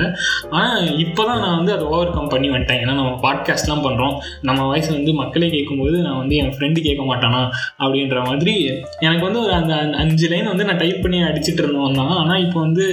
ஆனால் 0.58 0.88
இப்போ 1.04 1.22
தான் 1.30 1.40
நான் 1.44 1.56
வந்து 1.60 1.74
அதை 1.76 1.84
ஓவர் 1.92 2.12
கம் 2.16 2.30
பண்ணி 2.34 2.48
வந்துட்டேன். 2.54 2.80
ஏன்னா 2.84 2.94
நம்ம 3.00 3.12
பாட்காஸ்ட்லாம் 3.26 3.84
பண்ணுறோம் 3.86 4.14
நம்ம 4.48 4.60
வாய்ஸ் 4.70 4.90
வந்து 4.96 5.14
மக்களே 5.22 5.48
கேட்கும்போது 5.56 5.96
நான் 6.06 6.18
வந்து 6.22 6.36
என் 6.42 6.52
ஃப்ரெண்டு 6.56 6.84
கேட்க 6.88 7.04
மாட்டானா 7.10 7.42
அப்படின்ற 7.82 8.18
மாதிரி 8.28 8.54
எனக்கு 9.06 9.24
வந்து 9.28 9.42
ஒரு 9.44 9.54
அந்த 9.60 9.74
அஞ்சு 10.02 10.28
லைன் 10.32 10.50
வந்து 10.52 10.68
நான் 10.70 10.80
டைப் 10.82 11.02
பண்ணி 11.06 11.20
அடிச்சிட்டு 11.30 11.62
இருந்தோம் 11.64 11.98
தான். 12.00 12.14
ஆனால் 12.20 12.42
இப்போ 12.46 12.58
வந்து 12.66 12.84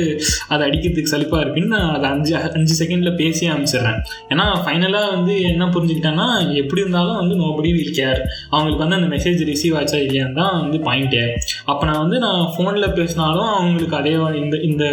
அதை 0.53 0.62
அடிக்கிறதுக்கு 0.70 1.13
சலிப்பாக 1.15 1.44
இருக்குன்னு 1.44 1.74
நான் 1.75 1.94
அதை 1.98 2.08
அஞ்சு 2.15 2.34
அஞ்சு 2.58 2.75
செகண்டில் 2.82 3.17
பேசி 3.22 3.44
அனுப்பிச்சிடுறேன். 3.53 4.00
ஏன்னா 4.34 4.48
ஃபைனலாக 4.63 5.12
வந்து 5.15 5.36
என்ன 5.51 5.70
புரிஞ்சுக்கிட்டேன்னா 5.75 6.29
எப்படி 6.63 6.84
இருந்தாலும் 6.86 7.20
வந்து 7.22 7.36
நோபடி 7.44 7.71
வில் 7.78 7.96
கேர் 8.00 8.20
அவங்களுக்கு 8.51 8.84
வந்து 8.84 8.98
அந்த 9.00 9.10
மெசேஜ் 9.16 9.42
ரிசீவ் 9.51 9.75
ஆச்சா 9.82 9.98
இல்லையான்னு 10.06 10.38
தான் 10.42 10.56
வந்து 10.62 10.78
பாயிண்ட்டே 10.88 11.24
அப்போ 11.72 11.84
நான் 11.90 12.01
வந்து 12.04 12.20
நான் 12.25 12.42
ஃபோனில் 12.54 12.88
பேசினாலும் 13.00 13.50
அவங்களுக்கு 13.58 13.98
அதே 14.01 14.13
இந்த 14.44 14.56
இந்த 14.70 14.84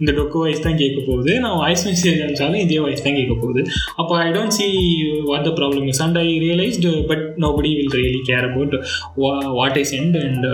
இந்த 0.00 0.10
டொக்கு 0.18 0.38
வாய்ஸ் 0.42 0.64
தான் 0.66 0.78
கேட்க 0.82 0.98
போகுது. 1.08 1.32
நான் 1.44 1.58
வாய்ஸ் 1.62 1.84
மெசேஜ் 1.88 2.20
அனுப்பிச்சாலும் 2.22 2.62
இதே 2.64 2.78
வாய்ஸ் 2.84 3.04
தான் 3.06 3.18
கேட்க 3.20 3.34
போகுது. 3.42 3.62
அப்போ 4.00 4.12
I 4.26 4.28
don't 4.36 4.56
see 4.58 4.68
what 5.30 5.46
the 5.48 5.52
problem 5.58 5.88
is 5.92 6.02
and 6.06 6.18
I 6.24 6.28
realised 6.46 6.92
but 7.10 7.24
nobody 7.44 7.72
will 7.80 7.96
really 8.00 8.22
care 8.30 8.46
about 8.50 8.76
what 9.58 9.78
I 9.82 9.84
sent 9.94 10.16
and 10.26 10.46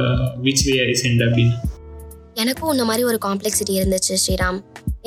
which 0.47 0.65
way 0.69 0.77
I 0.89 0.95
sent 1.05 1.23
அப்படின்னு. 1.29 1.55
எனக்கும் 2.43 2.73
இந்த 2.75 2.85
மாதிரி 2.89 3.03
ஒரு 3.09 3.19
காம்ப்ளெக்சிட்டி 3.25 3.73
இருந்துச்சு 3.79 4.15
ஸ்ரீராம். 4.23 4.59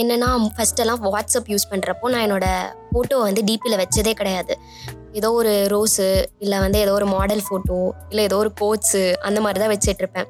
என்னென்னா 0.01 0.29
ஃபஸ்ட்டெல்லாம் 0.55 1.01
வாட்ஸ்அப் 1.15 1.49
யூஸ் 1.53 1.69
பண்ணுறப்போ 1.71 2.09
நான் 2.13 2.25
என்னோட 2.25 2.47
ஃபோட்டோ 2.91 3.17
வந்து 3.27 3.41
டிபியில் 3.49 3.81
வச்சதே 3.81 4.13
கிடையாது. 4.19 4.55
ஏதோ 5.19 5.29
ஒரு 5.39 5.53
ரோஸு 5.73 6.07
இல்லை 6.45 6.59
வந்து 6.65 6.79
ஏதோ 6.85 6.93
ஒரு 6.99 7.07
மாடல் 7.15 7.43
ஃபோட்டோ 7.47 7.79
இல்லை 8.11 8.23
ஏதோ 8.29 8.37
ஒரு 8.43 8.51
கோட்ஸு 8.61 9.03
அந்த 9.29 9.41
மாதிரி 9.45 9.61
தான் 9.63 9.73
வச்சிட்ருப்பேன் 9.73 10.29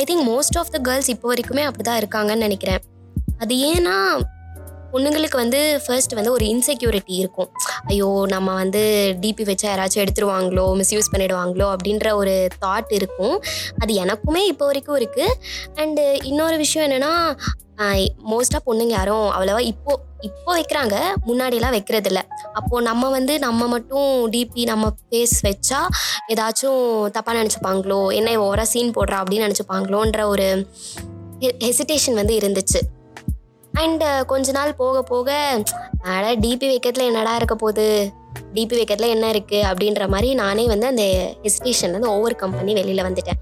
I 0.00 0.04
think 0.10 0.26
most 0.32 0.58
of 0.60 0.74
the 0.74 0.80
girls 0.88 1.10
இப்போ 1.14 1.28
வரைக்குமே 1.32 1.64
அப்படி 1.68 1.84
தான் 1.88 2.00
இருக்காங்கன்னு 2.02 2.46
நினைக்கிறேன். 2.48 2.82
அது 3.42 3.54
ஏன்னா 3.72 3.96
பொண்ணுங்களுக்கு 4.94 5.36
வந்து 5.42 5.60
ஃபர்ஸ்ட் 5.84 6.14
வந்து 6.16 6.32
ஒரு 6.36 6.44
இன்செக்யூரிட்டி 6.52 7.14
இருக்கும். 7.20 7.50
ஐயோ 7.90 8.08
நம்ம 8.32 8.48
வந்து 8.60 8.82
டிபி 9.22 9.44
வச்சா 9.50 9.68
யாராச்சும் 9.70 10.02
எடுத்துருவாங்களோ 10.04 10.64
மிஸ்யூஸ் 10.80 11.10
பண்ணிடுவாங்களோ 11.12 11.66
அப்படின்ற 11.74 12.08
ஒரு 12.20 12.34
தாட் 12.64 12.92
இருக்கும். 12.98 13.36
அது 13.82 13.94
எனக்குமே 14.04 14.42
இப்போ 14.52 14.66
வரைக்கும் 14.70 14.98
இருக்குது 15.00 15.36
அண்டு 15.82 16.04
இன்னொரு 16.30 16.58
விஷயம் 16.64 16.86
என்னென்னா 16.88 17.14
மோஸ்ட்டாக 18.30 18.62
பொண்ணுங்க 18.64 18.90
யாரும் 18.90 19.30
அவ்வளோவா 19.30 19.58
இப்போ 19.58 20.00
இப்போ 20.20 20.50
வைக்கிறாங்க 20.54 20.96
முன்னாடியெல்லாம் 21.26 21.70
வைக்கிறது 21.70 22.08
இல்லை 22.08 22.22
அப்போது 22.52 22.84
நம்ம 22.84 23.10
வந்து 23.10 23.38
நம்ம 23.38 23.66
மட்டும் 23.66 24.30
டிபி 24.30 24.64
நம்ம 24.64 24.90
ஃபேஸ் 24.98 25.36
வச்சா 25.46 25.80
ஏதாச்சும் 26.28 27.10
தப்பாக 27.10 27.38
நினச்சிப்பாங்களோ 27.40 28.12
என்ன 28.12 28.38
ஓவராக 28.38 28.62
சீன் 28.62 28.90
போடுறா 28.90 29.20
அப்படின்னு 29.22 29.46
நினச்சிப்பாங்களோன்ற 29.48 30.22
ஒரு 30.26 30.68
ஹெசிடேஷன் 31.40 32.14
வந்து 32.14 32.34
இருந்துச்சு. 32.40 32.80
அண்ட் 33.72 34.04
கொஞ்ச 34.26 34.52
நாள் 34.52 34.74
போக 34.74 35.02
போக 35.02 35.30
அட 36.02 36.34
டிபி 36.34 36.66
வைக்கிறதுல 36.72 37.04
என்னடா 37.04 37.36
இருக்க 37.36 37.54
போகுது? 37.54 38.12
டிபி 38.54 38.74
வைக்கிறதுல 38.78 39.08
என்ன 39.08 39.32
இருக்குது 39.32 39.66
அப்படின்ற 39.70 40.08
மாதிரி 40.08 40.34
நானே 40.34 40.66
வந்து 40.66 40.86
அந்த 40.86 41.34
ஹெசிடேஷன் 41.42 41.90
வந்து 41.90 42.08
ஓவர் 42.08 42.36
கம்பெனி 42.36 42.72
வெளியில் 42.72 43.04
வந்துட்டேன். 43.04 43.40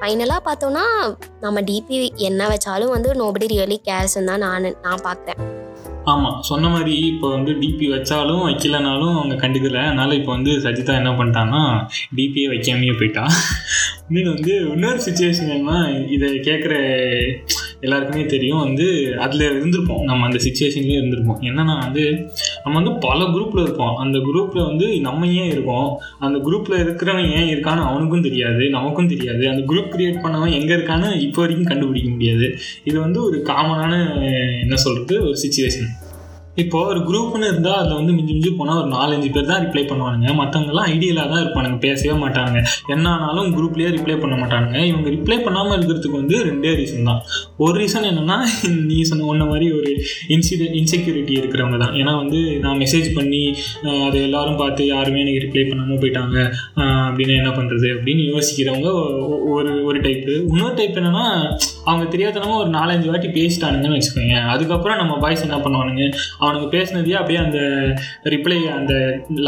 ஃபைனலாக 0.00 0.40
பார்த்தோன்னா 0.46 0.82
நம்ம 1.40 1.60
டிபி 1.60 1.96
என்ன 2.28 2.42
வச்சாலும் 2.52 2.92
வந்து 2.94 3.10
நோபடி 3.22 3.46
ரியலி 3.52 3.76
கேர்ஸ்ன்னு 3.88 4.30
தான் 4.30 4.42
நான் 4.44 4.76
நான் 4.86 5.02
பார்க்குறேன். 5.06 5.40
ஆமாம் 6.10 6.38
சொன்ன 6.48 6.68
மாதிரி 6.68 6.94
இப்போ 7.10 7.26
வந்து 7.34 7.52
டிபி 7.62 7.86
வச்சாலும் 7.94 8.44
வைக்கலனாலும் 8.46 9.16
அவங்க 9.16 9.34
கண்டுக்கல. 9.42 9.80
அதனால் 9.88 10.16
இப்போ 10.18 10.30
வந்து 10.36 10.52
சஜிதா 10.64 10.94
என்ன 11.00 11.10
பண்ணிட்டான்னா 11.18 11.60
டிபியே 12.18 12.46
வைக்காமையே 12.52 12.94
போயிட்டா. 13.00 13.24
இன்னொன்று 14.08 14.32
வந்து 14.36 14.54
இன்னொரு 14.74 15.00
சுச்சுவேஷன் 15.06 15.52
என்ன 15.58 15.74
இதை 16.14 16.30
கேட்குற 16.48 16.74
எல்லாருக்குமே 17.80 18.24
தெரியும். 18.26 18.62
வந்து 18.66 18.86
அதில் 19.24 19.44
இருந்திருப்போம். 19.50 20.02
நம்ம 20.02 20.26
அந்த 20.28 20.40
சுச்சுவேஷன்லேயே 20.46 21.00
இருந்திருப்போம். 21.02 21.42
என்னன்னா 21.50 21.76
வந்து 21.84 22.04
நம்ம 22.64 22.80
வந்து 22.80 23.08
பல 23.08 23.24
குரூப்பில் 23.24 23.62
இருப்போம். 23.62 23.96
அந்த 23.96 24.18
குரூப்பில் 24.18 24.66
வந்து 24.66 25.00
நம்ம 25.00 25.26
ஏன் 25.26 25.50
இருக்கோம்? 25.50 25.88
அந்த 26.18 26.38
குரூப்பில் 26.38 26.80
இருக்கிறவன் 26.84 27.30
ஏன் 27.38 27.50
இருக்கான்னு 27.54 27.86
அவனுக்கும் 27.90 28.22
தெரியாது 28.22 28.70
நமக்கும் 28.70 29.08
தெரியாது. 29.08 29.48
அந்த 29.48 29.62
குரூப் 29.72 29.92
கிரியேட் 29.94 30.22
பண்ணவன் 30.24 30.56
எங்கே 30.60 30.74
இருக்கான்னு 30.74 31.20
இப்போ 31.20 31.40
வரைக்கும் 31.40 31.70
கண்டுபிடிக்க 31.72 32.10
முடியாது. 32.10 32.48
இது 32.84 33.00
வந்து 33.00 33.22
ஒரு 33.24 33.40
காமனான 33.46 33.92
என்ன 34.60 34.76
சொல்கிறது 34.76 35.20
ஒரு 35.22 35.36
சுச்சுவேஷன் 35.42 35.90
இப்போ 36.56 36.78
ஒரு 36.86 37.00
குரூப்னு 37.06 37.48
இருந்தால் 37.48 37.76
அதில் 37.78 37.96
வந்து 37.96 38.12
மிஞ்சி 38.14 38.32
மிஞ்சி 38.32 38.50
போனால் 38.54 38.78
ஒரு 38.80 38.88
நாலஞ்சு 38.94 39.28
பேர் 39.30 39.46
தான் 39.46 39.62
ரிப்ளை 39.64 39.82
பண்ணுவானுங்க. 39.84 40.28
மற்றவங்கலாம் 40.38 40.88
ஐடியலாக 40.90 41.28
தான் 41.30 41.42
இருப்பானுங்க 41.42 41.78
பேசவே 41.84 42.14
மாட்டாங்க 42.22 42.56
என்ன 42.88 43.06
ஆனாலும் 43.16 43.50
குரூப்லேயே 43.54 43.90
ரிப்ளை 43.94 44.16
பண்ண 44.18 44.34
மாட்டானுங்க. 44.40 44.78
இவங்க 44.90 45.08
ரிப்ளை 45.14 45.36
பண்ணாமல் 45.44 45.74
இருக்கிறதுக்கு 45.76 46.18
வந்து 46.18 46.36
ரெண்டே 46.48 46.72
ரீசன் 46.80 47.08
தான். 47.10 47.20
ஒரு 47.58 47.74
ரீசன் 47.80 48.08
என்னென்னா 48.10 48.38
நீ 48.90 48.98
சொன்ன 49.02 49.28
ஒன்ன 49.30 49.46
மாதிரி 49.50 49.68
ஒரு 49.76 49.92
இன்சிடென்ட் 50.34 50.76
இன்செக்யூரிட்டி 50.80 51.34
இருக்கிறவங்க 51.40 51.78
தான். 51.78 51.94
ஏன்னா 52.00 52.14
வந்து 52.20 52.40
நான் 52.64 52.80
மெசேஜ் 52.82 53.08
பண்ணி 53.14 53.42
அதை 54.06 54.18
எல்லாரும் 54.26 54.60
பார்த்து 54.60 54.82
யாருமே 54.90 55.22
எனக்கு 55.24 55.44
ரிப்ளை 55.46 55.64
பண்ணாமல் 55.66 56.02
போயிட்டாங்க 56.02 56.36
அப்படின்னு 57.06 57.34
என்ன 57.40 57.52
பண்ணுறது 57.56 57.88
அப்படின்னு 57.94 58.24
யோசிக்கிறவங்க 58.32 58.88
ஒ- 58.98 59.40
ஒரு 59.54 59.72
ஒரு 59.88 59.98
டைப்பு 60.04 60.34
இன்னொரு 60.50 60.74
டைப் 60.74 60.98
என்னென்னா 61.00 61.24
அவங்க 61.86 62.04
தெரியாதனமா 62.12 62.56
ஒரு 62.60 62.70
நாலஞ்சு 62.74 63.10
வாட்டி 63.10 63.28
பேசிட்டானுங்கன்னு 63.36 63.98
வச்சுக்கோங்க 63.98 64.36
அதுக்கப்புறம் 64.52 65.00
நம்ம 65.00 65.14
பாய்ஸ் 65.22 65.46
என்ன 65.46 65.58
பண்ணுவானுங்க? 65.64 66.04
அவனுக்கு 66.44 66.68
பேசினதையே 66.76 67.16
அப்படியே 67.20 67.40
அந்த 67.46 67.60
ரிப்ளை 68.34 68.58
அந்த 68.78 68.92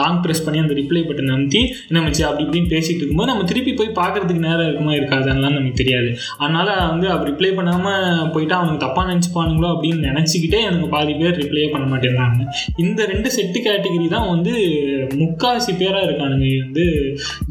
லாங் 0.01 0.21
ப்ரெஸ் 0.25 0.45
பண்ணி 0.47 0.59
அந்த 0.65 0.75
ரிப்ளை 0.81 1.03
பட்டன் 1.09 1.35
அமுத்தி 1.37 1.61
என்ன 1.89 2.03
மச்சி 2.07 2.23
அப்படி 2.29 2.45
இப்படின்னு 2.47 2.73
பேசிட்டு 2.75 3.01
இருக்கும்போது 3.01 3.31
நம்ம 3.33 3.47
திருப்பி 3.51 3.75
போய் 3.81 3.91
பார்க்கறதுக்கு 4.01 4.47
நேரம் 4.49 4.67
இருக்குமா 4.69 4.95
இருக்காதுலாம் 5.01 5.57
நமக்கு 5.59 5.81
தெரியாது. 5.83 6.11
அதனால 6.43 6.69
வந்து 6.93 7.07
அவர் 7.15 7.29
ரிப்ளை 7.31 7.51
பண்ணாமல் 7.59 8.29
போயிட்டா 8.35 8.57
அவனுக்கு 8.61 8.85
தப்பாக 8.87 9.07
நினச்சிப்பானுங்களோ 9.11 9.71
அப்படின்னு 9.75 10.09
நினச்சிக்கிட்டே 10.11 10.61
எனக்கு 10.69 10.89
பாதி 10.97 11.13
பேர் 11.21 11.39
ரிப்ளையே 11.43 11.69
பண்ண 11.75 11.87
மாட்டேங்கிறாங்க 11.93 12.41
இந்த 12.85 13.01
ரெண்டு 13.13 13.29
செட்டு 13.37 13.59
கேட்டகரி 13.69 14.09
தான் 14.17 14.29
வந்து 14.35 14.53
முக்காசி 15.23 15.73
பேராக 15.81 16.07
இருக்கானுங்க. 16.09 16.49
வந்து 16.65 16.85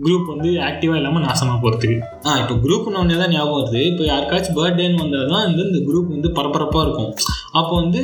குரூப் 0.04 0.28
வந்து 0.34 0.50
ஆக்டிவாக 0.70 1.00
இல்லாமல் 1.02 1.26
நாசமாக 1.28 1.58
போகிறதுக்கு 1.64 1.98
ஆ 2.28 2.38
இப்போ 2.42 2.56
குரூப்னு 2.64 3.00
ஒன்றே 3.02 3.18
தான் 3.22 3.34
ஞாபகம் 3.36 3.58
வருது. 3.60 3.82
இப்போ 3.92 4.04
யாருக்காச்சும் 4.12 4.58
பர்த்டேன்னு 4.60 5.02
வந்தால் 5.04 5.32
தான் 5.34 5.46
வந்து 5.48 5.64
இந்த 5.70 5.82
குரூப் 5.90 6.10
வந்து 6.16 6.32
பரபரப்பாக 6.38 6.86
இருக்கும். 6.88 7.12
அப்போ 7.60 7.74
வந்து 7.82 8.02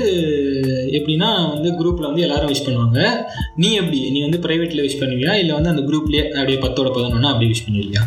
எப்படின்னா 0.97 1.29
வந்து 1.53 1.69
குரூப்பில் 1.79 2.07
வந்து 2.09 2.23
எல்லாரும் 2.25 2.51
விஷ் 2.51 2.65
பண்ணுவாங்க. 2.67 2.99
நீ 3.55 3.69
எப்படி? 3.81 3.99
நீ 4.13 4.21
வந்து 4.21 4.39
ப்ரைவேட்டில் 4.45 4.85
விஷ் 4.85 5.01
பண்ணுவியா? 5.01 5.33
இல்லை 5.41 5.53
வந்து 5.55 5.71
அந்த 5.73 5.83
குரூப்லேயே 5.89 6.23
அப்படியே 6.37 6.59
பத்தோட 6.65 6.89
பதினொன்னா 6.97 7.31
அப்படி 7.33 7.47
விஷ் 7.53 7.65
பண்ணிருக்கியா 7.67 8.03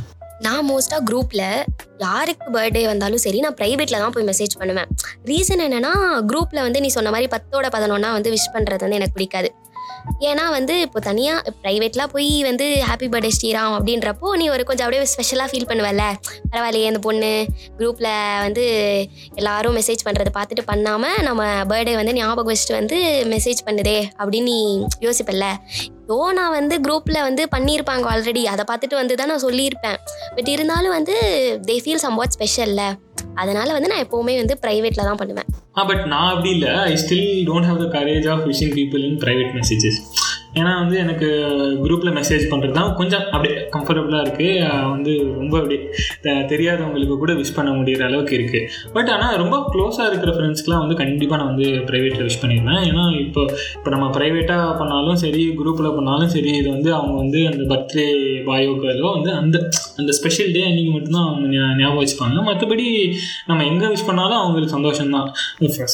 நான் 0.46 0.66
மோஸ்ட்டாக 0.68 1.02
குரூப்பில் 1.08 1.46
யாருக்கு 1.98 2.46
பர்த்டே 2.52 2.82
வந்தாலும் 2.86 3.22
சரி 3.24 3.40
நான் 3.40 3.56
ப்ரைவேட்டில் 3.58 4.02
தான் 4.02 4.14
போய் 4.14 4.28
மெசேஜ் 4.28 4.54
பண்ணுவேன். 4.60 4.88
ரீசன் 5.30 5.64
என்னென்னா 5.64 5.90
குரூப்பில் 6.30 6.64
வந்து 6.66 6.80
நீ 6.80 6.88
சொன்ன 6.96 7.10
மாதிரி 7.10 7.28
பத்தோட 7.34 7.66
பதினொன்னா 7.76 8.10
வந்து 8.16 8.30
விஷ் 8.36 8.52
பண்ணுறது 8.54 8.84
வந்து 8.86 8.98
எனக்கு 9.00 9.16
பிடிக்காது. 9.18 9.50
ஏன்னா 10.28 10.44
வந்து 10.50 10.74
இப்போ 10.80 10.98
தனியாக 11.00 11.52
ப்ரைவேட்லாம் 11.62 12.12
போய் 12.14 12.30
வந்து 12.42 12.66
ஹாப்பி 12.88 13.08
பர்த்டே 13.12 13.30
ஸ்ரீராம் 13.36 13.74
அப்படின்றப்போ 13.78 14.28
நீ 14.40 14.46
ஒரு 14.48 14.62
கொஞ்சம் 14.68 14.86
அப்படியே 14.86 15.10
ஸ்பெஷலாக 15.12 15.48
ஃபீல் 15.50 15.68
பண்ணுவல்ல. 15.70 16.04
பரவாயில்லையே 16.52 16.90
அந்த 16.92 17.02
பொண்ணு 17.06 17.30
குரூப்பில் 17.78 18.10
வந்து 18.46 18.64
எல்லாரும் 19.34 19.76
மெசேஜ் 19.80 20.06
பண்ணுறதை 20.08 20.32
பார்த்துட்டு 20.38 20.64
பண்ணாமல் 20.72 21.22
நம்ம 21.28 21.42
பர்த்டே 21.72 21.96
வந்து 22.00 22.12
ஞாபகம் 22.12 22.52
வச்சுட்டு 22.52 22.78
வந்து 22.80 22.98
மெசேஜ் 23.34 23.62
பண்ணுதே 23.68 23.98
அப்படின்னு 24.20 24.50
நீ 24.50 24.58
யோசிப்பல்ல. 25.06 25.46
ஸோ 26.10 26.16
நான் 26.36 26.54
வந்து 26.58 26.74
குரூப்பில் 26.84 27.18
வந்து 27.26 27.42
பண்ணியிருப்பாங்க 27.52 28.06
ஆல்ரெடி 28.12 28.40
அதை 28.52 28.62
பார்த்துட்டு 28.70 28.96
வந்து 29.00 29.14
தான் 29.18 29.28
நான் 29.32 29.42
சொல்லியிருப்பேன். 29.44 29.98
பட் 30.36 30.48
இருந்தாலும் 30.54 30.94
வந்து 30.96 31.14
தே 31.68 31.76
ஃபீல் 31.82 32.02
சம்வாட் 32.06 32.34
ஸ்பெஷல்ல 32.36 32.84
அதனால 33.40 33.68
வந்து 33.76 33.90
நான் 33.92 34.02
எப்போவுமே 34.06 34.34
வந்து 34.40 34.54
ப்ரைவேட்டில் 34.64 35.08
தான் 35.08 35.20
பண்ணுவேன். 35.20 35.48
பட் 35.90 36.02
நான் 36.12 36.30
அப்படி 36.32 36.50
இல்லை. 36.56 36.72
I 36.92 36.96
still 37.02 37.28
don't 37.48 37.68
have 37.68 37.78
the 37.84 37.86
courage 37.96 38.26
of 38.32 38.42
wishing 38.50 38.74
people 38.78 39.04
in 39.10 39.20
private 39.24 39.52
messages 39.58 40.00
ஏன்னா 40.54 40.72
வந்து 40.80 40.96
எனக்கு 40.98 41.28
குரூப்பில் 41.82 42.14
மெசேஜ் 42.18 42.44
பண்ணுறது 42.50 42.72
தான் 42.72 42.94
கொஞ்சம் 42.94 43.24
அப்படியே 43.32 43.54
கம்ஃபர்டபுளாக 43.74 44.24
இருக்குது 44.26 44.48
வந்து 44.94 45.12
ரொம்ப 45.40 45.54
அப்படியே 45.58 45.80
தெரியாதவங்களுக்கு 46.52 47.16
கூட 47.16 47.32
விஷ் 47.32 47.54
பண்ண 47.54 47.70
முடிகிற 47.70 48.04
அளவுக்கு 48.08 48.34
இருக்குது 48.38 48.66
பட் 48.92 49.10
ஆனால் 49.14 49.36
ரொம்ப 49.36 49.56
க்ளோஸாக 49.72 50.08
இருக்கிற 50.10 50.32
ஃப்ரெண்ட்ஸ்க்குலாம் 50.36 50.82
வந்து 50.84 50.96
கண்டிப்பாக 51.02 51.38
நான் 51.42 51.50
வந்து 51.52 51.68
ப்ரைவேட்டில் 51.90 52.26
விஷ் 52.28 52.40
பண்ணிடுவேன். 52.42 52.80
ஏன்னா 52.90 53.04
இப்போ 53.24 53.42
இப்போ 53.76 53.90
நம்ம 53.90 54.06
ப்ரைவேட்டாக 54.16 54.72
பண்ணாலும் 54.80 55.20
சரி 55.24 55.44
குரூப்பில் 55.60 55.94
பண்ணாலும் 55.98 56.32
சரி 56.34 56.52
இது 56.60 56.68
வந்து 56.70 56.90
அவங்க 56.94 57.14
வந்து 57.22 57.40
அந்த 57.52 57.62
பர்த்டே 57.72 58.06
பாயோ 58.48 58.72
கேர்லோ 58.82 59.08
வந்து 59.16 59.30
அந்த 59.40 59.56
அந்த 60.00 60.10
ஸ்பெஷல் 60.18 60.52
டே 60.56 60.62
அன்றைக்கி 60.70 60.92
மட்டும்தான் 60.92 61.28
அவங்க 61.28 61.46
ஞாபகம் 61.80 62.00
வச்சுப்பாங்க. 62.02 62.36
மற்றபடி 62.48 62.86
நம்ம 63.48 63.64
எங்கே 63.64 63.86
விஷ் 63.94 64.06
பண்ணாலும் 64.10 64.40
அவங்களுக்கு 64.42 64.76
சந்தோஷம் 64.76 65.14
தான் 65.16 65.28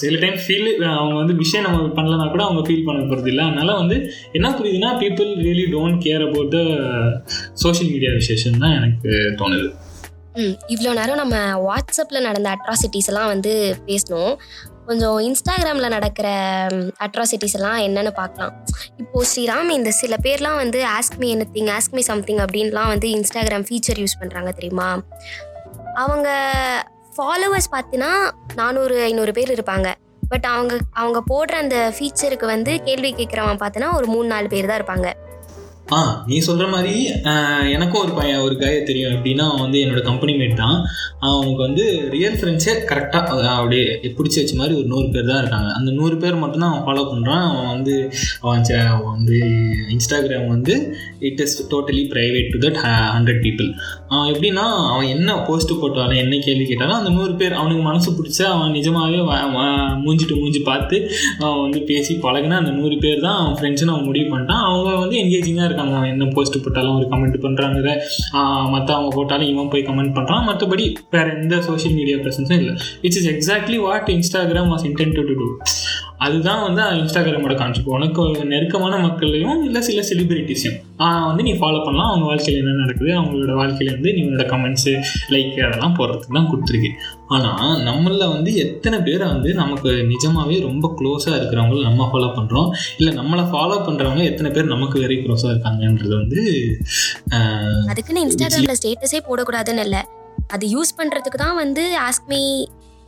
சில 0.03 0.17
டைம் 0.25 0.39
ஃபீல் 0.45 0.69
அவங்க 0.99 1.15
வந்து 1.15 1.35
விஷயம் 1.35 1.67
நம்ம 1.69 1.89
பண்ணலனா 1.99 2.27
கூட 2.35 2.43
அவங்க 2.49 2.63
ஃபீல் 2.69 2.87
பண்ண 2.89 3.01
போகிறது 3.05 3.31
இல்லை 3.33 3.45
அதனால் 3.49 3.81
வந்து 3.83 3.97
என்ன 4.39 4.46
புரியுதுன்னா 4.59 4.91
people 5.03 5.31
really 5.47 5.67
don't 5.75 6.01
care 6.07 6.23
about 6.29 6.55
the 6.55 6.61
social 7.63 7.91
media 7.93 8.13
விசேஷம் 8.21 8.63
தான் 8.63 8.77
எனக்கு 8.79 9.11
தோணுது. 9.41 9.69
ம் 10.41 10.57
இவ்வளோ 10.73 10.91
நேரம் 11.01 11.21
நம்ம 11.23 11.37
வாட்ஸ்அப்பில் 11.67 12.27
நடந்த 12.29 12.49
அட்ராசிட்டிஸ் 12.57 13.11
எல்லாம் 13.13 13.31
வந்து 13.35 13.53
பேசணும் 13.87 14.35
கொஞ்சம் 14.89 15.19
இன்ஸ்டாகிராமில் 15.29 15.95
நடக்கிற 15.95 16.29
அட்ராசிட்டிஸ் 17.07 17.57
எல்லாம் 17.59 17.79
என்னென்னு 17.87 18.13
பார்க்கலாம். 18.19 18.53
இப்போது 19.03 19.29
ஸ்ரீராம் 19.31 19.71
இந்த 19.79 19.91
சில 20.01 20.17
பேர்லாம் 20.27 20.59
வந்து 20.63 20.81
ask 20.97 21.19
me 21.19 21.29
anything 21.57 21.71
ask 21.77 21.97
me 21.99 22.05
something 22.11 22.43
அப்படின்லாம் 22.45 22.93
வந்து 22.93 23.09
இன்ஸ்டாகிராம் 23.19 23.67
ஃபீச்சர் 23.71 24.01
யூஸ் 24.03 24.21
பண்ணுறாங்க 24.21 24.53
தெரியுமா? 24.59 24.89
அவங்க 26.05 26.29
ஃபாலோவர்ஸ் 27.17 27.73
பார்த்தீங்கன்னா 27.75 28.13
நானூறு 28.55 28.97
ஐநூறு 29.01 29.33
பேர் 29.33 29.55
இருப்பாங்க. 29.57 29.91
பட் 30.29 30.47
அவங்க 30.47 30.75
அவங்க 30.93 31.19
போடுற 31.31 31.55
அந்த 31.55 31.93
ஃபீச்சருக்கு 31.97 32.47
வந்து 32.47 32.83
கேள்வி 32.83 33.15
கேட்குறவன் 33.15 33.63
பார்த்தோன்னா 33.63 33.95
ஒரு 33.95 34.07
மூணு 34.07 34.29
நாலு 34.29 34.49
பேர் 34.49 34.67
தான் 34.67 34.81
இருப்பாங்க. 34.81 35.09
ஆ 35.89 35.99
நீ 36.27 36.39
சொல்கிற 36.39 36.67
மாதிரி 36.67 36.93
எனக்கும் 37.73 38.01
ஒரு 38.01 38.13
பையன் 38.13 38.41
ஒரு 38.41 38.55
கையை 38.59 38.83
தெரியும். 38.83 39.13
எப்படின்னா 39.13 39.45
அவன் 39.47 39.61
வந்து 39.61 39.79
என்னோட 39.79 40.03
கம்பெனி 40.03 40.33
மேட் 40.33 40.55
தான். 40.55 40.79
அவனுக்கு 41.27 41.61
வந்து 41.63 41.85
ரியல் 42.11 42.35
ஃப்ரெண்ட்ஸே 42.35 42.73
கரெக்டாக 42.89 43.29
அப்படியே 43.51 43.85
பிடிச்சி 44.17 44.39
வச்ச 44.39 44.55
மாதிரி 44.55 44.75
ஒரு 44.77 44.87
நூறு 44.87 45.09
பேர் 45.11 45.27
தான் 45.27 45.39
இருக்காங்க. 45.39 45.69
அந்த 45.73 45.91
நூறு 45.91 46.17
பேர் 46.17 46.35
மட்டும்தான் 46.35 46.73
அவன் 46.73 46.87
ஃபாலோ 46.87 47.05
பண்ணுறான் 47.11 47.45
அவன் 47.51 47.67
வந்து 47.67 47.95
அவன் 48.41 48.63
ச- 48.63 48.81
அவன் 48.89 49.13
வந்து 49.13 49.39
இன்ஸ்டாகிராம் 49.95 50.49
வந்து 50.49 50.75
it 51.21 51.41
is 51.41 51.69
totally 51.71 52.05
private 52.13 52.51
to 52.51 52.61
that 52.65 52.81
hundred 53.17 53.41
people 53.43 53.71
அவன் 54.09 54.33
எப்படின்னா 54.33 54.65
அவன் 54.93 55.07
என்ன 55.07 55.39
போஸ்ட் 55.45 55.73
போட்டாலும் 55.81 56.17
என்ன 56.17 56.39
கேள்வி 56.41 56.65
கேட்டாலும் 56.65 56.97
அந்த 56.97 57.11
நூறு 57.11 57.35
பேர் 57.35 57.53
அவனுக்கு 57.53 57.83
மனசு 57.83 58.11
பிடிச்ச 58.13 58.43
அவன் 58.49 58.71
நிஜமாகவே 58.71 59.23
மூஞ்சிட்டு 60.05 60.41
மூஞ்சி 60.41 60.61
பார்த்து 60.63 60.97
அவன் 61.41 61.61
வந்து 61.61 61.81
பேசி 61.85 62.15
பழகினா 62.23 62.59
அந்த 62.59 62.71
நூறு 62.73 62.99
பேர் 62.99 63.21
தான் 63.21 63.39
அவன் 63.39 63.57
ஃப்ரெண்ட்ஸ்னு 63.57 63.89
அவன் 63.89 64.05
முடிவு 64.05 64.29
பண்ணிட்டான். 64.31 64.65
அவங்க 64.67 64.91
வந்து 64.97 65.19
என்கேஜிங்காக 65.19 65.65
இருக்கும் 65.65 65.75
நம்ம 65.81 66.07
என்ன 66.13 66.25
போஸ்ட் 66.35 66.63
போட்டாலும் 66.65 66.97
ஒரு 66.99 67.07
கமெண்ட் 67.11 67.39
பண்ணுறாங்க 67.45 67.81
மற்ற 68.71 68.95
அவங்க 68.95 69.11
போட்டாலும் 69.17 69.49
இவன் 69.49 69.69
போய் 69.69 69.87
கமெண்ட் 69.91 70.17
பண்ணுறான் 70.19 70.45
மற்றபடி 70.51 70.85
வேறு 71.11 71.31
எந்த 71.43 71.61
சோஷியல் 71.69 71.97
மீடியா 71.97 72.17
ப்ரெசன்ஸும் 72.17 72.59
இல்லை. 72.63 72.75
Which 73.03 73.17
is 73.21 73.31
exactly 73.35 73.79
what 73.87 74.09
Instagram 74.17 74.71
was 74.73 74.87
intend 74.91 75.17
to 75.21 75.35
do 75.41 75.47
அதுதான் 76.19 76.63
வந்து 76.63 76.83
இன்ஸ்டாகிராமோட 76.99 77.55
கான்செப்ட் 77.55 77.91
உனக்கு 77.97 78.23
நெருக்கமான 78.45 78.95
மக்களையும் 78.99 79.63
இல்லை 79.65 79.81
சில 79.81 80.01
செலிபிரிட்டிஸையும் 80.09 80.79
வந்து 81.29 81.43
நீ 81.43 81.53
ஃபாலோ 81.53 81.81
பண்ணலாம். 81.85 82.11
அவங்க 82.11 82.27
வாழ்க்கையில் 82.27 82.61
என்ன 82.63 82.77
நடக்குது? 82.83 83.11
அவங்களோட 83.19 83.55
வாழ்க்கையில 83.61 83.91
வந்து 83.91 84.13
நீ 84.13 84.21
உன்னோட 84.23 84.45
கமெண்ட்ஸு 84.53 84.93
லைக் 85.29 85.59
அதெல்லாம் 85.67 85.97
போடுறதுக்கு 85.99 86.37
தான் 86.39 86.49
கொடுத்துருக்கு 86.51 86.91
ஆனால் 87.29 87.83
நம்மளில் 87.85 88.27
வந்து 88.29 88.51
எத்தனை 88.55 88.99
பேர் 89.01 89.25
வந்து 89.25 89.55
நமக்கு 89.55 89.91
நிஜமாவே 90.13 90.61
ரொம்ப 90.61 90.95
க்ளோஸாக 91.01 91.39
இருக்கிறவங்கள 91.39 91.83
நம்ம 91.83 92.09
ஃபாலோ 92.13 92.31
பண்ணுறோம் 92.39 92.71
இல்லை 92.99 93.13
நம்மளை 93.15 93.45
ஃபாலோ 93.53 93.79
பண்ணுறவங்க 93.89 94.25
எத்தனை 94.25 94.51
பேர் 94.51 94.73
நமக்கு 94.75 94.99
வெரி 95.01 95.19
க்ளோஸாக 95.25 95.53
இருக்காங்கன்றது 95.55 96.15
வந்து 96.17 96.41
அதுக்குன்னு 97.89 98.25
இன்ஸ்டாகிராமில் 98.27 98.79
ஸ்டேட்டஸே 98.83 99.21
போடக்கூடாதுன்னு 99.29 99.85
இல்லை. 99.89 100.03
அது 100.49 100.67
யூஸ் 100.67 100.97
பண்ணுறதுக்கு 100.99 101.39
தான் 101.39 101.57
வந்து 101.57 101.85
ஆஸ்க்மி 102.09 102.43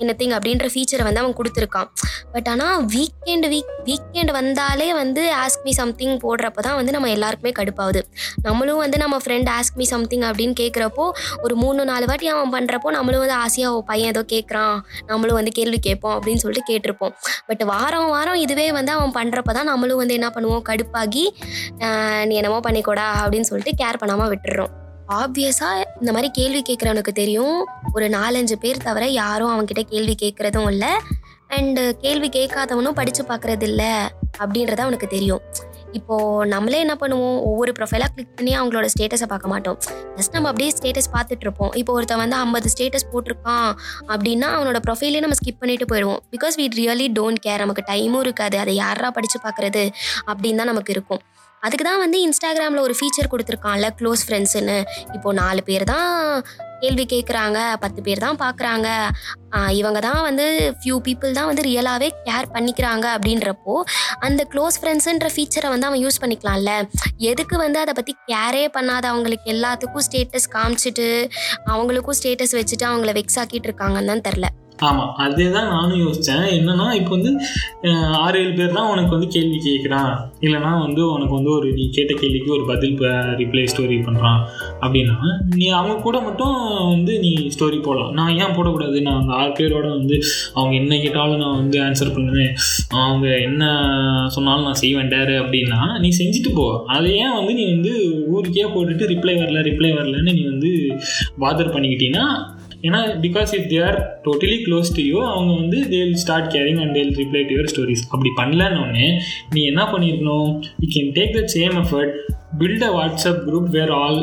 என்னத்திங் 0.03 0.35
அப்படின்ற 0.37 0.67
ஃபீச்சரை 0.75 1.05
வந்து 1.09 1.23
அவன் 1.23 1.37
கொடுத்துருக்கான். 1.41 1.89
பட் 2.35 2.49
ஆனால் 2.53 2.79
வீக்கெண்டு 2.95 3.49
வீக் 3.55 3.73
வீக்கெண்ட் 3.89 4.33
வந்தாலே 4.39 4.89
வந்து 5.01 5.23
ஆஸ்க்மி 5.43 5.73
சம்திங் 5.81 6.17
போடுறப்ப 6.25 6.63
தான் 6.67 6.77
வந்து 6.81 6.95
நம்ம 6.97 7.11
எல்லாருக்குமே 7.17 7.53
கடுப்பாகுது. 7.59 8.03
நம்மளும் 8.47 8.81
வந்து 8.85 8.97
நம்ம 9.05 9.19
ஃப்ரெண்ட் 9.25 9.51
ஆஸ்க் 9.57 9.79
மீ 9.81 9.87
சம்திங் 9.95 10.25
அப்படின்னு 10.31 10.57
கேட்குறப்போ 10.63 11.07
ஒரு 11.45 11.57
மூணு 11.63 11.87
நாலு 11.91 12.07
வாட்டி 12.11 12.29
அவன் 12.35 12.53
பண்ணுறப்போ 12.57 12.91
நம்மளும் 12.99 13.23
வந்து 13.25 13.37
ஆசையாக 13.45 13.77
ஓ 13.79 13.81
பையன் 13.91 14.13
ஏதோ 14.15 14.25
கேட்குறான் 14.35 14.77
நம்மளும் 15.11 15.39
வந்து 15.41 15.55
கேள்வி 15.59 15.81
கேட்போம் 15.89 16.15
அப்படின்னு 16.17 16.43
சொல்லிட்டு 16.45 16.69
கேட்டிருப்போம். 16.73 17.15
பட் 17.51 17.65
வாரம் 17.73 18.11
வாரம் 18.17 18.41
இதுவே 18.47 18.67
வந்து 18.79 18.93
அவன் 18.97 19.17
பண்ணுறப்ப 19.19 19.57
தான் 19.59 19.71
நம்மளும் 19.73 20.03
வந்து 20.03 20.19
என்ன 20.19 20.31
பண்ணுவோம்? 20.37 20.65
கடுப்பாகி 20.71 21.25
நீ 22.29 22.35
என்னமோ 22.43 22.61
பண்ணிக்கூடா 22.69 23.09
அப்படின்னு 23.23 23.51
சொல்லிட்டு 23.53 23.79
கேர் 23.83 24.03
பண்ணாமல் 24.03 24.31
விட்டுறோம். 24.35 24.75
ஆப்வியஸாக 25.17 25.85
இந்த 26.01 26.11
மாதிரி 26.13 26.29
கேள்வி 26.31 26.63
கேட்குறவனுக்கு 26.69 27.13
தெரியும். 27.21 27.67
ஒரு 27.93 28.09
நாலஞ்சு 28.09 28.57
பேர் 28.61 28.85
தவிர 28.87 29.07
யாரும் 29.07 29.53
அவன்கிட்ட 29.55 29.83
கேள்வி 29.93 30.15
கேட்குறதும் 30.23 30.69
இல்லை. 30.71 30.91
அண்டு 31.57 31.83
கேள்வி 32.03 32.29
கேட்காதவனும் 32.29 32.97
படித்து 32.99 33.25
பார்க்குறது 33.25 33.63
இல்லை 33.63 33.93
அப்படின்றது 34.43 34.83
அவனுக்கு 34.87 35.07
தெரியும். 35.07 35.41
இப்போது 35.93 36.49
நம்மளே 36.49 36.79
என்ன 36.79 36.95
பண்ணுவோம்? 37.01 37.39
ஒவ்வொரு 37.51 37.73
ப்ரொஃபைலாக 37.79 38.11
கிளிக் 38.15 38.35
பண்ணி 38.37 38.53
அவங்களோட 38.59 38.87
ஸ்டேட்டஸை 38.95 39.27
பார்க்க 39.27 39.49
மாட்டோம். 39.49 39.79
ஜஸ்ட் 40.17 40.33
நம்ம 40.33 40.49
அப்படியே 40.49 40.73
ஸ்டேட்டஸ் 40.79 41.11
பார்த்துட்டு 41.15 41.45
இருப்போம். 41.47 41.73
இப்போ 41.73 41.93
ஒருத்தன் 41.93 42.23
வந்து 42.25 42.37
ஐம்பது 42.37 42.71
ஸ்டேட்டஸ் 42.75 43.09
போட்டிருக்கான் 43.13 43.71
அப்படின்னா 44.13 44.51
அவனோட 44.59 44.81
ப்ரொஃபைலே 44.89 45.21
நம்ம 45.21 45.39
ஸ்கிப் 45.41 45.61
பண்ணிட்டு 45.61 45.89
போயிடுவோம். 45.95 46.21
Because 46.37 46.59
we 46.61 46.69
really 46.81 47.09
don't 47.21 47.43
care 47.47 47.59
நமக்கு 47.59 47.85
டைமும் 47.93 48.21
இருக்காது. 48.21 48.59
அதை 48.59 48.75
யாரா 48.75 49.11
படித்து 49.11 49.41
பார்க்குறது 49.49 49.85
அப்படின்னு 50.27 50.61
தான் 50.63 50.73
நமக்கு 50.75 50.93
இருக்கும். 50.93 51.23
அதுக்கு 51.65 51.85
தான் 51.85 52.03
வந்து 52.05 52.21
இன்ஸ்டாகிராமில் 52.27 52.87
ஒரு 52.87 52.97
ஃபீச்சர் 52.99 53.33
கொடுத்துருக்கான்ல 53.33 53.91
க்ளோஸ் 54.01 54.25
ஃப்ரெண்ட்ஸுன்னு 54.27 54.79
இப்போ 55.17 55.33
நாலு 55.33 55.63
பேர் 55.69 55.85
தான் 55.93 56.09
கேள்வி 56.83 57.05
கேட்குறாங்க 57.13 57.59
பத்து 57.83 58.01
பேர் 58.07 58.23
தான் 58.25 58.39
பார்க்குறாங்க 58.43 58.89
இவங்க 59.79 59.99
தான் 60.01 60.21
வந்து 60.29 60.45
ஃபியூ 60.81 60.97
பீப்புள் 61.07 61.37
தான் 61.39 61.49
வந்து 61.51 61.65
ரியலாகவே 61.69 62.09
கேர் 62.27 62.49
பண்ணிக்கிறாங்க 62.55 63.07
அப்படின்றப்போ 63.17 63.75
அந்த 64.27 64.43
க்ளோஸ் 64.53 64.79
ஃப்ரெண்ட்ஸுன்ற 64.81 65.29
ஃபீச்சரை 65.35 65.71
வந்து 65.75 65.89
அவன் 65.89 66.03
யூஸ் 66.05 66.21
பண்ணிக்கலாம்ல. 66.23 66.73
எதுக்கு 67.31 67.57
வந்து 67.65 67.81
அதை 67.85 67.95
பற்றி 67.99 68.15
கேரே 68.31 68.65
பண்ணாத 68.77 69.05
அவங்களுக்கு 69.13 69.53
எல்லாத்துக்கும் 69.55 70.07
ஸ்டேட்டஸ் 70.09 70.49
காமிச்சிட்டு 70.57 71.09
அவங்களுக்கும் 71.73 72.19
ஸ்டேட்டஸ் 72.21 72.57
வச்சுட்டு 72.61 72.87
அவங்கள 72.91 73.13
வெக்ஸ் 73.21 73.41
ஆக்கிட்டு 73.43 73.71
இருக்காங்கன்னு 73.71 74.13
தான் 74.15 74.27
தெரில. 74.29 74.49
ஆமாம் 74.79 75.13
அதே 75.17 75.51
தான் 75.51 75.69
நானும் 75.69 76.01
யோசித்தேன் 76.01 76.45
என்னன்னா 76.57 76.87
இப்போ 76.93 77.13
வந்து 77.17 77.31
ஆறு 78.17 78.39
ஏழு 78.41 78.53
பேர் 78.53 78.73
தான் 78.73 78.91
உனக்கு 78.91 79.09
வந்து 79.09 79.29
கேள்வி 79.29 79.59
கேட்குறான் 79.59 80.11
இல்லைனா 80.41 80.81
வந்து 80.81 81.11
உனக்கு 81.11 81.35
வந்து 81.35 81.51
ஒரு 81.51 81.73
நீ 81.73 81.91
கேட்ட 81.91 82.13
கேள்விக்கு 82.15 82.51
ஒரு 82.53 82.65
பதில் 82.67 82.95
ரிப்ளை 83.37 83.65
ஸ்டோரி 83.73 83.99
பண்ணுறான் 84.07 84.41
அப்படின்னா 84.81 85.17
நீ 85.57 85.69
அவங்க 85.69 85.95
கூட 86.01 86.21
மட்டும் 86.21 86.57
வந்து 86.89 87.19
நீ 87.19 87.51
ஸ்டோரி 87.57 87.79
போடலாம். 87.83 88.13
நான் 88.13 88.35
ஏன் 88.35 88.55
போடக்கூடாது? 88.57 89.03
நான் 89.03 89.19
அந்த 89.21 89.33
ஆறு 89.33 89.53
பேரோட 89.59 89.89
வந்து 89.89 90.23
அவங்க 90.55 90.75
என்ன 90.77 90.99
கேட்டாலும் 90.99 91.37
நான் 91.37 91.57
வந்து 91.57 91.81
ஆன்சர் 91.83 92.15
பண்ணுவேன். 92.15 92.53
அவங்க 92.91 93.27
என்ன 93.39 93.63
சொன்னாலும் 94.29 94.65
நான் 94.65 94.75
செய்வேன் 94.75 95.09
டேரு 95.09 95.35
அப்படின்னா 95.43 95.81
நீ 95.99 96.09
செஞ்சுட்டு 96.19 96.53
போ. 96.55 96.85
அதை 96.87 97.17
ஏன் 97.17 97.35
வந்து 97.35 97.55
நீ 97.55 97.67
வந்து 97.71 97.93
ஊருக்கே 98.27 98.65
போட்டுட்டு 98.65 99.11
ரிப்ளை 99.15 99.37
வரல 99.43 99.63
ரிப்ளை 99.71 99.93
வரலன்னு 99.99 100.33
நீ 100.33 100.45
வந்து 100.45 100.71
பாதர் 101.39 101.75
பண்ணிக்கிட்டீங்கன்னா 101.75 102.27
ஏன்னா 102.83 102.99
because 103.23 103.51
if 103.57 103.69
they 103.71 103.79
are 103.85 103.97
totally 104.25 104.59
close 104.65 104.91
to 104.97 105.03
you 105.03 105.19
அவங்க 105.27 105.53
வந்து 105.61 105.79
they 105.93 106.01
will 106.03 106.17
start 106.17 106.51
caring 106.55 106.81
and 106.81 106.93
they'll 106.93 107.15
reply 107.15 107.43
to 107.49 107.55
your 107.57 107.71
stories 107.73 108.05
அப்படி 108.11 108.31
பண்ணலன்னொடனே 108.41 109.07
நீ 109.53 109.63
என்ன 109.63 109.83
பண்ணியிருக்கணும்? 109.93 110.51
You 110.81 110.89
can 110.97 111.13
take 111.13 111.33
the 111.33 111.43
same 111.57 111.77
effort 111.85 112.13
build 112.61 112.85
a 112.85 112.91
WhatsApp 112.91 113.41
group 113.49 113.69
where 113.69 113.91
all 113.91 114.21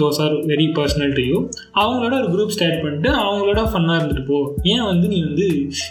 those 0.00 0.20
are 0.20 0.34
very 0.46 0.66
personal 0.78 1.12
to 1.12 1.22
you 1.22 1.36
அவங்களோட 1.74 2.14
ஒரு 2.20 2.28
group 2.34 2.54
start 2.56 2.82
பண்ணிட்டு 2.82 3.10
அவங்களோட 3.24 3.60
ஃபன்னாக 3.72 3.98
இருந்துட்டு 4.00 4.24
போ. 4.24 4.38
ஏன் 4.62 4.82
வந்து 4.82 5.08
நீ 5.08 5.20
வந்து 5.22 5.46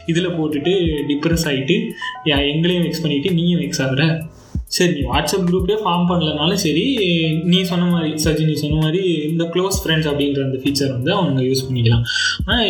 இதில் 0.06 0.36
போட்டுட்டு 0.40 0.74
டிப்ரெஸ் 1.12 1.48
ஆகிட்டு 1.52 1.78
எங்களையும் 2.50 2.86
வெக்ஸ் 2.88 3.04
பண்ணிவிட்டு 3.06 3.32
நீயும் 3.34 3.62
வெக்ஸ் 3.62 3.84
ஆகுற? 3.86 4.04
சரி 4.76 4.92
நீ 4.96 5.02
வாட்ஸ்அப் 5.10 5.46
குரூப்பே 5.50 5.76
ஃபார்ம் 5.82 6.08
பண்ணலனாலும் 6.10 6.62
சரி 6.64 6.84
நீ 7.52 7.60
சொன்ன 7.70 7.86
மாதிரி 7.92 8.10
சஜி 8.24 8.44
நீ 8.50 8.56
சொன்ன 8.62 8.80
மாதிரி 8.82 9.02
இந்த 9.30 9.44
க்ளோஸ் 9.54 9.78
ஃப்ரெண்ட்ஸ் 9.84 10.10
அப்படின்ற 10.12 10.42
அந்த 10.48 10.58
ஃபீச்சர் 10.64 10.92
வந்து 10.96 11.12
அவங்க 11.18 11.42
யூஸ் 11.50 11.64
பண்ணிக்கலாம். 11.68 12.04
ஆனால் 12.50 12.66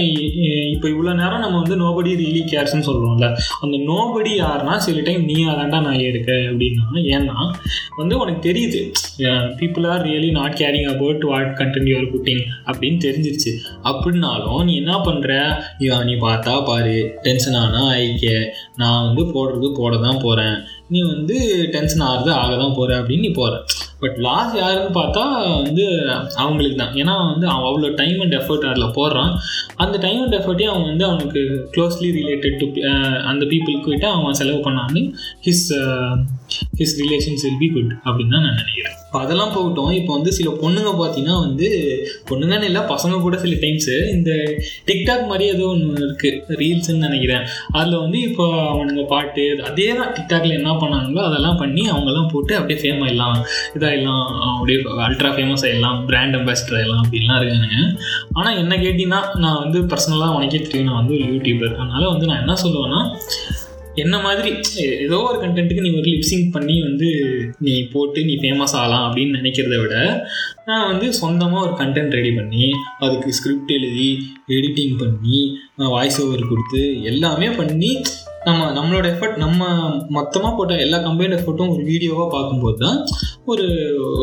இப்போ 0.74 0.88
இவ்வளோ 0.94 1.14
நேரம் 1.22 1.44
நம்ம 1.46 1.60
வந்து 1.64 1.78
நோபடி 1.84 2.12
ரியலி 2.22 2.44
கேர்ஸ்னு 2.52 2.88
சொல்கிறோம்ல 2.90 3.30
அந்த 3.66 3.78
நோபடி 3.90 4.32
யாருன்னா 4.44 4.76
சில 4.88 5.02
டைம் 5.08 5.24
நீ 5.32 5.38
அதாண்டா 5.54 5.80
நான் 5.88 6.06
இருக்க 6.10 6.32
அப்படின்னா 6.52 6.86
ஏன்னா 7.16 7.38
வந்து 8.02 8.16
உனக்கு 8.22 8.42
தெரியுது 8.50 8.82
people 9.62 9.88
are 9.94 10.06
really 10.10 10.30
not 10.40 10.58
caring 10.62 10.90
about 10.94 11.26
what 11.32 11.52
content 11.62 11.92
you're 11.92 12.10
putting 12.14 12.44
அப்படின்னு 12.70 13.00
தெரிஞ்சிருச்சு. 13.08 13.54
அப்படின்னாலும் 13.92 14.64
நீ 14.70 14.76
என்ன 14.84 14.96
பண்ணுற 15.08 15.32
நீ 16.10 16.16
பார்த்தா 16.28 16.56
பாரு 16.72 16.96
டென்ஷன் 17.28 17.60
ஆனால் 17.64 17.90
ஆயிக்க 17.94 18.26
நான் 18.82 19.04
வந்து 19.08 19.24
போடுறது 19.36 19.68
போட 19.80 19.94
தான் 20.08 20.24
போகிறேன் 20.26 20.58
நீ 20.94 21.00
வந்து 21.14 21.36
டென்ஷன் 21.76 22.04
ஆகிறது 22.08 22.32
ஆக 22.42 22.52
தான் 22.64 22.76
போகிற 22.78 22.92
அப்படின்னு 23.02 23.26
நீ 23.28 23.32
போகிற 23.40 23.56
பட் 24.02 24.18
லாஸ் 24.26 24.52
யாருன்னு 24.60 24.92
பார்த்தா 24.98 25.24
வந்து 25.64 25.86
அவங்களுக்கு 26.44 26.78
தான். 26.82 26.94
ஏன்னா 27.02 27.14
வந்து 27.32 27.46
அவன் 27.54 27.68
அவ்வளோ 27.70 27.90
டைம் 28.02 28.20
அண்ட் 28.24 28.36
எஃபர்ட் 28.40 28.68
அதில் 28.72 28.96
போடுறான். 28.98 29.32
அந்த 29.84 29.96
டைம் 30.06 30.20
அண்ட் 30.24 30.38
எஃபர்ட்டே 30.40 30.68
அவன் 30.74 30.88
வந்து 30.92 31.06
அவனுக்கு 31.10 31.42
க்ளோஸ்லி 31.76 32.10
ரிலேட்டட் 32.20 32.60
டு 32.62 32.68
அந்த 33.32 33.44
பீப்புளுக்கு 33.54 34.08
அவன் 34.14 34.40
செலவு 34.42 34.62
பண்ணான்னு 34.68 35.04
his 35.48 35.66
his 36.82 36.96
relations 37.04 37.46
will 37.48 37.62
be 37.64 37.70
good 37.76 37.92
அப்படின்னு 38.06 38.36
தான் 38.36 38.46
நான் 38.48 38.60
நினைக்கிறேன். 38.62 38.98
இப்போ 39.08 39.20
அதெல்லாம் 39.26 39.52
போகட்டும். 39.56 39.92
இப்போ 39.98 40.12
வந்து 40.16 40.32
சில 40.38 40.50
பொண்ணுங்க 40.62 40.90
பார்த்தீங்கன்னா 41.02 41.36
வந்து 41.44 41.68
பொண்ணுங்கன்னு 42.30 42.68
இல்லை 42.70 42.82
பசங்க 42.90 43.16
கூட 43.26 43.36
சில 43.44 43.54
டைம்ஸு 43.62 43.94
இந்த 44.16 44.32
டிக்டாக் 44.88 45.24
மாதிரி 45.30 45.46
ஏதோ 45.54 45.66
ஒன்று 45.74 46.02
இருக்குது 46.06 46.58
ரீல்ஸ்ன்னு 46.62 47.06
நினைக்கிறேன். 47.06 47.46
அதில் 47.78 48.02
வந்து 48.04 48.20
இப்போ 48.30 48.46
அவனுங்க 48.72 49.04
பாட்டு 49.14 49.46
அதே 49.70 49.86
தான் 50.00 50.12
டிக்டாக்ல 50.18 50.58
என்ன 50.60 50.74
பண்ணாங்களோ 50.82 51.22
அதெல்லாம் 51.28 51.60
பண்ணி 51.62 51.84
அவங்கெல்லாம் 51.94 52.30
போட்டு 52.34 52.56
அப்படியே 52.60 52.80
ஃபேம் 52.82 53.02
ஆயிடலாம். 53.06 53.38
இதாகிடலாம் 53.78 54.26
அப்படியே 54.56 54.80
அல்ட்ரா 55.06 55.32
ஃபேமஸ் 55.38 55.66
ஆகிடலாம் 55.68 56.02
பிராண்ட் 56.10 56.38
அம்பாசிடர் 56.40 56.78
ஆகிடலாம் 56.80 57.02
அப்படின்லாம் 57.06 57.40
இருக்கானுங்க. 57.42 57.80
ஆனால் 58.38 58.60
என்ன 58.64 58.74
கேட்டிங்கன்னா 58.84 59.22
நான் 59.46 59.62
வந்து 59.64 59.82
பர்சனலாக 59.94 60.36
உனக்கே 60.40 60.62
தெரியும். 60.66 60.90
நான் 60.92 61.02
வந்து 61.02 61.16
ஒரு 61.20 61.28
யூடியூபர் 61.34 61.74
அதனால் 61.80 62.12
வந்து 62.14 62.30
நான் 62.32 62.44
என்ன 62.46 62.58
சொல்லுவேன்னா 62.66 63.02
என்ன 63.98 64.16
மாதிரி 64.22 64.50
ஏதோ 64.98 65.18
ஒரு 65.28 65.38
கண்டென்ட்டுக்கு 65.42 65.86
நீ 65.86 65.92
ஒரு 65.94 66.08
லிப்ஸிங் 66.08 66.48
பண்ணி 66.52 66.76
வந்து 66.82 67.10
நீ 67.60 67.74
போட்டு 67.94 68.20
நீ 68.26 68.34
ஃபேமஸ் 68.36 68.76
ஆகலாம் 68.76 69.06
அப்படின்னு 69.08 69.40
நினைக்கிறத 69.40 69.78
விட 69.82 69.96
நான் 70.66 70.88
வந்து 70.88 71.08
சொந்தமாக 71.14 71.66
ஒரு 71.66 71.74
கண்டென்ட் 71.78 72.16
ரெடி 72.16 72.32
பண்ணி 72.36 72.66
அதுக்கு 73.00 73.32
ஸ்கிரிப்ட் 73.32 73.74
எழுதி 73.78 74.10
எடிட்டிங் 74.50 74.96
பண்ணி 74.98 75.40
வாய்ஸ் 75.90 76.20
ஓவர் 76.22 76.50
கொடுத்து 76.50 76.82
எல்லாமே 77.04 77.50
பண்ணி 77.52 77.92
நம்ம 78.46 78.68
நம்மளோட 78.76 79.06
எஃபர்ட் 79.14 79.38
நம்ம 79.44 79.62
மொத்தமாக 80.10 80.52
போட்ட 80.56 80.74
எல்லா 80.84 80.98
கம்பெனியோட 80.98 81.36
எஃபர்ட்டும் 81.40 81.72
ஒரு 81.74 81.84
வீடியோவாக 81.84 82.28
பார்க்கும்போது 82.36 82.78
தான் 82.78 82.98
ஒரு 83.46 83.66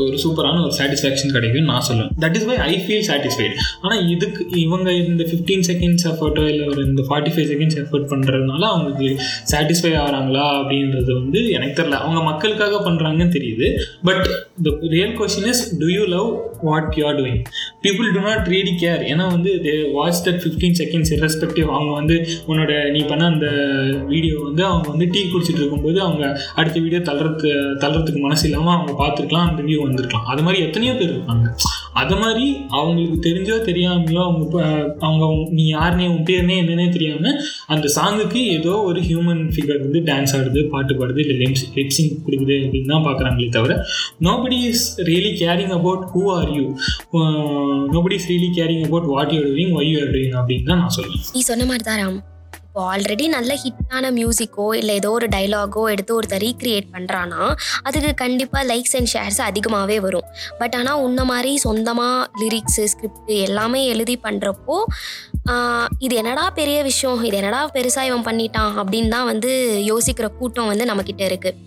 ஒரு 0.05 0.16
சூப்பரான 0.22 0.62
ஒரு 0.64 0.74
சாட்டிஸ்ஃபேக்ஷன் 0.79 1.33
கிடைக்கும்னு 1.33 1.70
நான் 1.72 1.87
சொல்லுவேன். 1.88 2.11
That 2.24 2.37
is 2.38 2.46
why 2.50 2.57
I 2.70 2.72
feel 2.85 3.05
satisfied 3.09 3.55
ஆனால் 3.83 4.03
இதுக்கு 4.14 4.42
இவங்க 4.64 4.88
இந்த 4.92 5.24
ஃபிஃப்டீன் 5.31 5.64
செகண்ட்ஸ் 5.70 6.07
எஃபர்ட்டோ 6.11 6.44
இல்லை 6.53 6.66
ஒரு 6.72 6.83
இந்த 6.90 7.05
ஃபார்ட்டி 7.09 7.33
ஃபைவ் 7.35 7.48
செகண்ட்ஸ் 7.53 7.79
எஃபர்ட் 7.83 8.09
பண்ணுறதுனால 8.12 8.62
அவங்களுக்கு 8.72 9.09
சாட்டிஸ்ஃபை 9.53 9.92
ஆகிறாங்களா 10.03 10.44
அப்படின்றது 10.61 11.11
வந்து 11.20 11.42
எனக்கு 11.50 11.83
தெரில 11.83 11.98
அவங்க 12.05 12.22
மக்களுக்காக 12.31 12.81
பண்ணுறாங்கன்னு 12.88 13.37
தெரியுது. 13.38 13.68
But 14.11 14.24
the 14.66 14.74
real 14.96 15.14
question 15.20 15.50
is 15.55 15.64
do 15.83 15.88
you 15.96 16.05
love 16.16 16.29
what 16.62 16.90
you 16.98 17.05
are 17.07 17.18
doing 17.20 17.40
people 17.87 18.09
do 18.16 18.20
not 18.20 18.44
really 18.55 18.74
care 18.85 19.03
ஏன்னா 19.12 19.27
வந்து 19.37 19.53
they 19.66 19.74
watch 19.98 20.22
that 20.29 20.40
fifteen 20.44 20.79
seconds 20.83 21.14
irrespective 21.18 21.68
அவங்க 21.77 21.92
வந்து 22.00 22.18
உன்னோட 22.46 22.72
நீ 22.90 23.03
பண்ண 23.03 23.24
அந்த 23.27 23.48
வீடியோ 24.09 24.37
வந்து 24.43 24.62
அவங்க 24.64 24.88
வந்து 24.90 25.09
டீ 25.11 25.23
குடிச்சிட்டு 25.27 25.61
இருக்கும்போது 25.61 25.99
அவங்க 26.03 26.25
அடுத்த 26.55 26.77
வீடியோ 26.81 27.01
தள்ளுறது 27.09 27.51
தள்ளுறதுக்கு 27.83 28.21
மனசு 28.21 28.45
இல்லாமல் 28.49 28.75
அவங்க 28.75 28.93
பார்த்துருக்கலாம் 29.01 29.49
அந்த 29.49 29.62
வியூ 29.64 29.79
வந்திருக்கலாம். 29.85 30.27
அது 30.33 30.43
மாதிரி 30.43 30.61
எத்தனையோ 30.67 30.95
பேர் 30.95 31.14
இருப்பாங்க 31.14 31.47
அது 31.95 32.14
மாதிரி 32.17 32.45
அவங்களுக்கு 32.77 33.19
தெரிஞ்சோ 33.27 33.57
தெரியாமலோ 33.67 34.23
அவங்க 34.25 34.57
அவங்க 35.01 35.25
நீ 35.57 35.64
யாருனே 35.71 36.07
உன் 36.11 36.27
பேர்னே 36.29 36.57
என்னன்னே 36.62 36.87
தெரியாமல் 36.90 37.37
அந்த 37.69 37.87
சாங்குக்கு 37.97 38.40
ஏதோ 38.57 38.73
ஒரு 38.88 39.01
ஹியூமன் 39.09 39.43
ஃபிகர் 39.55 39.85
வந்து 39.85 40.01
டான்ஸ் 40.09 40.35
ஆடுது 40.38 40.62
பாட்டு 40.73 40.99
பாடுது 40.99 41.23
இல்லை 41.25 41.37
லிப்ஸ் 41.43 41.64
லிப்ஸிங் 41.77 42.12
கொடுக்குது 42.25 42.57
அப்படின்னு 42.61 42.93
தான் 42.95 43.07
பார்க்குறாங்களே 43.07 43.49
தவிர 43.57 43.77
nobody 44.27 44.59
is 44.71 44.85
really 45.09 45.33
caring 45.40 45.75
about 45.79 46.05
who 46.12 46.23
are 46.35 46.53
you 46.59 46.67
nobody 47.95 48.17
is 48.17 48.29
really 48.31 48.51
caring 48.59 48.85
about 48.85 49.11
what 49.12 49.35
you 49.35 49.43
doing 49.49 49.75
why 49.79 49.90
you 49.90 49.99
are 50.01 50.12
doing 50.14 50.37
அப்படின்னு 50.40 50.71
தான் 50.71 50.83
நான் 50.83 50.97
சொல்லுவேன் 50.97 51.25
நீ 51.35 51.43
சொன்ன 51.51 51.67
மாதிரி 51.67 51.85
தான் 51.85 52.01
ராம். 52.03 52.21
ஆல்ரெடி 52.82 53.26
நல்ல 53.26 53.54
ஹிட்டான 53.54 54.10
மியூசிக்கோ 54.10 54.74
இல்லை 54.74 54.94
ஏதோ 54.94 55.10
ஒரு 55.10 55.26
டைலாகோ 55.26 55.90
எடுத்து 55.90 56.16
ஒருத்தர் 56.16 56.40
ரீக்ரியேட் 56.40 56.94
பண்ணுறான்னா 56.94 57.56
அதுக்கு 57.82 58.14
கண்டிப்பாக 58.14 58.64
லைக்ஸ் 58.64 58.96
அண்ட் 58.96 59.06
ஷேர்ஸ் 59.06 59.40
அதிகமாகவே 59.42 59.98
வரும். 59.98 60.22
பட் 60.58 60.74
ஆனால் 60.74 60.94
உன்ன 60.94 61.24
மாதிரி 61.24 61.56
சொந்தமாக 61.56 62.28
லிரிக்ஸு 62.40 62.84
ஸ்கிரிப்ட் 62.84 63.30
எல்லாமே 63.30 63.84
எழுதி 63.87 64.20
பண்ணுறப்போ 64.24 64.84
இது 65.98 66.14
என்னடா 66.14 66.50
பெரிய 66.50 66.82
விஷயம் 66.82 67.24
இது 67.24 67.37
என்னடா 67.37 67.70
பெருசாக 67.74 68.06
இவன் 68.06 68.24
பண்ணிட்டான் 68.24 68.74
அப்படின்னு 68.78 69.08
தான் 69.08 69.24
வந்து 69.24 69.52
யோசிக்கிற 69.87 70.28
கூட்டம் 70.38 70.66
வந்து 70.66 70.84
நம்மக்கிட்ட 70.84 71.22
இருக்குது 71.28 71.58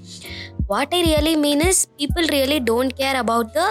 what 0.67 0.93
I 0.93 1.01
really 1.01 1.35
mean 1.37 1.59
is 1.59 1.87
people 1.97 2.27
really 2.27 2.59
don't 2.63 2.93
care 2.93 3.15
about 3.15 3.53
the 3.53 3.61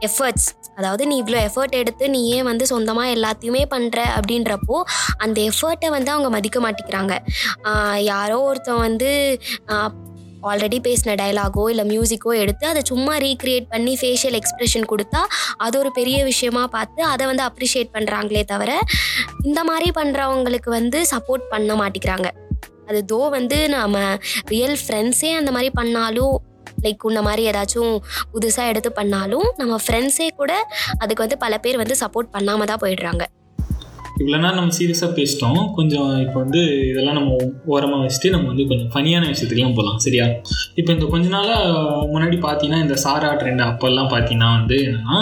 efforts 0.00 0.48
அதாவது 0.78 1.04
நீ 1.10 1.14
இவ்வளோ 1.22 1.38
எஃபர்ட் 1.48 1.78
எடுத்து 1.82 2.04
நீ 2.14 2.20
ஏன் 2.36 2.48
வந்து 2.50 2.64
சொந்தமாக 2.72 3.14
எல்லாத்தையுமே 3.16 3.62
பண்ணுற 3.74 4.00
அப்படின்றப்போ 4.18 4.76
அந்த 5.24 5.38
எஃபர்ட்டை 5.50 5.90
வந்து 5.96 6.12
அவங்க 6.14 6.30
மதிக்க 6.36 6.58
மாட்டேங்கிறாங்க. 6.66 7.14
யாரோ 8.12 8.38
ஒருத்தன் 8.50 8.84
வந்து 8.86 9.10
ஆல்ரெடி 10.48 10.78
பேசின 10.86 11.14
டயலாகோ 11.20 11.62
இல்லை 11.70 11.84
மியூசிக்கோ 11.92 12.32
எடுத்து 12.42 12.64
அதை 12.72 12.82
சும்மா 12.90 13.14
ரீக்ரியேட் 13.24 13.66
பண்ணி 13.72 13.94
ஃபேஷியல் 14.00 14.36
எக்ஸ்ப்ரெஷன் 14.40 14.86
கொடுத்தா 14.92 15.22
அது 15.64 15.74
ஒரு 15.78 15.90
பெரிய 15.96 16.18
விஷயமா 16.28 16.62
பார்த்து 16.74 17.00
அதை 17.12 17.24
வந்து 17.30 17.44
அப்ரிஷியேட் 17.48 17.90
பண்ணுறாங்களே 17.96 18.42
தவிர 18.52 18.72
இந்த 19.48 19.62
மாதிரி 19.70 19.88
பண்ணுறவங்களுக்கு 20.00 20.70
வந்து 20.78 21.00
சப்போர்ட் 21.12 21.46
பண்ண 21.54 21.74
மாட்டேங்கிறாங்க. 21.80 22.30
அது 22.90 23.00
தோ 23.12 23.18
வந்து 23.36 23.58
நம்ம 23.68 23.98
ரியல் 24.52 24.78
ஃப்ரெண்ட்ஸே 24.84 25.32
அந்த 25.40 25.50
மாதிரி 25.56 25.70
பண்ணாலும் 25.80 26.36
லைக் 26.82 27.06
உன்ன 27.08 27.22
மாதிரி 27.22 27.42
ஏதாச்சும் 27.50 27.92
புதுசாக 28.32 28.70
எடுத்து 28.72 28.92
பண்ணாலும் 28.92 29.48
நம்ம 29.56 29.78
ஃப்ரெண்ட்ஸே 29.86 30.28
கூட 30.36 30.52
அதுக்கு 30.98 31.24
வந்து 31.24 31.38
பல 31.38 31.58
பேர் 31.58 31.76
வந்து 31.76 31.96
சப்போர்ட் 32.00 32.34
பண்ணாமல் 32.36 32.66
தான் 32.66 32.82
போயிடுறாங்க. 32.84 33.24
இவ்வளோ 34.20 34.38
நேரம் 34.42 34.58
நம்ம 34.58 34.74
சீரியஸாக 34.78 35.10
பேசிட்டோம். 35.18 35.58
கொஞ்சம் 35.76 36.08
இப்போ 36.22 36.38
வந்து 36.44 36.60
இதெல்லாம் 36.90 37.18
நம்ம 37.18 37.36
ஓரமாக 37.72 38.00
வச்சுட்டு 38.04 38.30
நம்ம 38.34 38.46
வந்து 38.52 38.64
கொஞ்சம் 38.70 38.90
ஃபனியான 38.94 39.28
விஷயத்துக்குலாம் 39.32 39.76
போகலாம் 39.78 40.00
சரியா? 40.06 40.26
இப்போ 40.80 40.90
இந்த 40.96 41.06
கொஞ்ச 41.12 41.26
நாளாக 41.34 41.66
முன்னாடி 42.12 42.36
பார்த்தீங்கன்னா 42.46 42.80
இந்த 42.86 42.96
சாரா 43.04 43.30
ட்ரெண்ட் 43.40 43.62
அப்போல்லாம் 43.68 44.10
பார்த்தீங்கன்னா 44.14 44.50
வந்து 44.58 44.78
என்னன்னா 44.86 45.18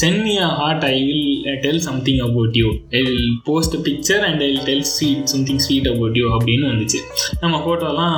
send 0.00 0.30
heart 0.60 0.86
I 0.90 0.96
will 1.08 1.60
tell 1.66 1.82
something 1.88 2.20
about 2.28 2.56
you 2.62 2.70
I 2.98 3.02
will 3.08 3.28
post 3.48 3.76
picture 3.88 4.24
and 4.28 4.42
I 4.46 4.48
will 4.52 4.66
tell 4.70 4.86
sweet 4.94 5.30
something 5.34 5.62
sweet 5.66 5.88
about 5.92 6.18
you 6.22 6.26
அப்படின்னு 6.38 6.66
வந்துச்சு. 6.72 7.00
நம்ம 7.44 7.54
ஃபோட்டோலாம் 7.64 8.16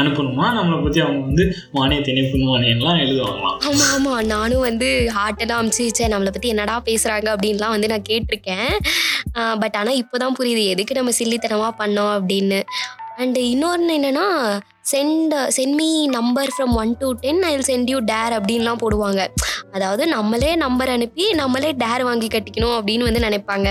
அனுப்பணுமா? 0.00 0.46
நம்மளை 0.58 0.78
பற்றி 0.86 1.02
அவங்க 1.06 1.22
வந்து 1.30 1.46
வானே 1.78 1.98
திணைப்புன்னு 2.08 2.50
வானேலாம் 2.52 3.00
எழுதுவாங்களாம். 3.04 3.58
ஆமாம் 3.68 3.90
ஆமாம் 3.96 4.22
நானும் 4.34 4.64
வந்து 4.68 4.90
ஹார்ட்டெல்லாம் 5.18 5.60
அமிச்சு 5.62 5.86
சே 5.98 6.06
நம்மளை 6.14 6.32
பற்றி 6.36 6.54
என்னடா 6.54 6.78
பேசுகிறாங்க 6.90 7.28
அப்படின்லாம் 7.34 7.74
வந்து 7.76 7.92
நான் 7.94 8.08
கேட்டிருக்கேன். 8.12 8.72
பட் 9.62 9.76
ஆனால் 9.80 9.98
இப்போ 10.02 10.16
தான் 10.24 10.36
புரியுது 10.38 10.64
எதுக்கு 10.74 10.98
நம்ம 10.98 11.14
சில்லித்தனமாக 11.20 11.72
பண்ணோம் 11.80 12.12
அப்படின்னு. 12.18 12.60
அண்டு 13.22 13.40
இன்னொன்று 13.52 13.92
என்னென்னா 13.98 14.26
send 14.92 15.34
send 15.56 15.76
me 15.80 15.88
number 16.18 16.50
from 16.54 16.72
one 16.80 16.92
to 17.02 17.08
ten 17.24 17.42
I 17.48 17.50
will 17.54 17.68
send 17.68 17.90
you 17.92 17.98
dare 18.12 18.34
அப்படின்லாம் 18.38 18.80
போடுவாங்க. 18.84 19.20
அதாவது 19.76 20.04
நம்மளே 20.16 20.50
நம்பர் 20.64 20.92
அனுப்பி 20.96 21.26
நம்மளே 21.42 21.70
டேர் 21.82 22.04
வாங்கி 22.08 22.28
கட்டிக்கணும் 22.34 22.76
அப்படின்னு 22.78 23.08
வந்து 23.08 23.26
நினைப்பாங்க. 23.28 23.68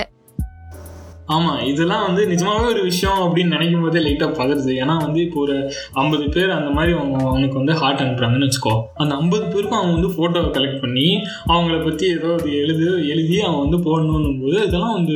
ஆமாம் 1.27 1.59
இதெல்லாம் 1.63 2.05
வந்து 2.07 2.27
நிஜமாவே 2.27 2.65
ஒரு 2.65 2.83
விஷயம் 2.83 3.19
அப்படின்னு 3.21 3.55
நினைக்கும் 3.55 3.81
போதே 3.81 3.99
லைட்டாக 3.99 4.37
பதறுது. 4.39 4.71
ஏன்னா 4.81 4.97
வந்து 4.97 5.21
இப்போ 5.21 5.39
ஒரு 5.39 5.55
ஐம்பது 5.93 6.29
பேர் 6.29 6.49
அந்த 6.49 6.69
மாதிரி 6.69 6.97
அவங்க 6.97 7.23
அவனுக்கு 7.23 7.57
வந்து 7.57 7.73
ஹார்ட் 7.73 8.01
அனுப்புறாங்கன்னு 8.01 8.49
வச்சுக்கோ. 8.49 8.73
அந்த 8.95 9.15
ஐம்பது 9.15 9.45
பேருக்கும் 9.45 9.79
அவங்க 9.79 9.93
வந்து 9.93 10.11
ஃபோட்டோவை 10.15 10.51
கலெக்ட் 10.51 10.81
பண்ணி 10.81 11.07
அவங்கள 11.47 11.83
பற்றி 11.83 12.07
ஏதோ 12.07 12.33
அது 12.33 12.49
எழுது 12.57 13.07
எழுதி 13.07 13.41
அவன் 13.41 13.59
வந்து 13.59 13.77
போடணும் 13.77 14.41
போது 14.43 14.57
இதெல்லாம் 14.67 14.93
வந்து 14.93 15.15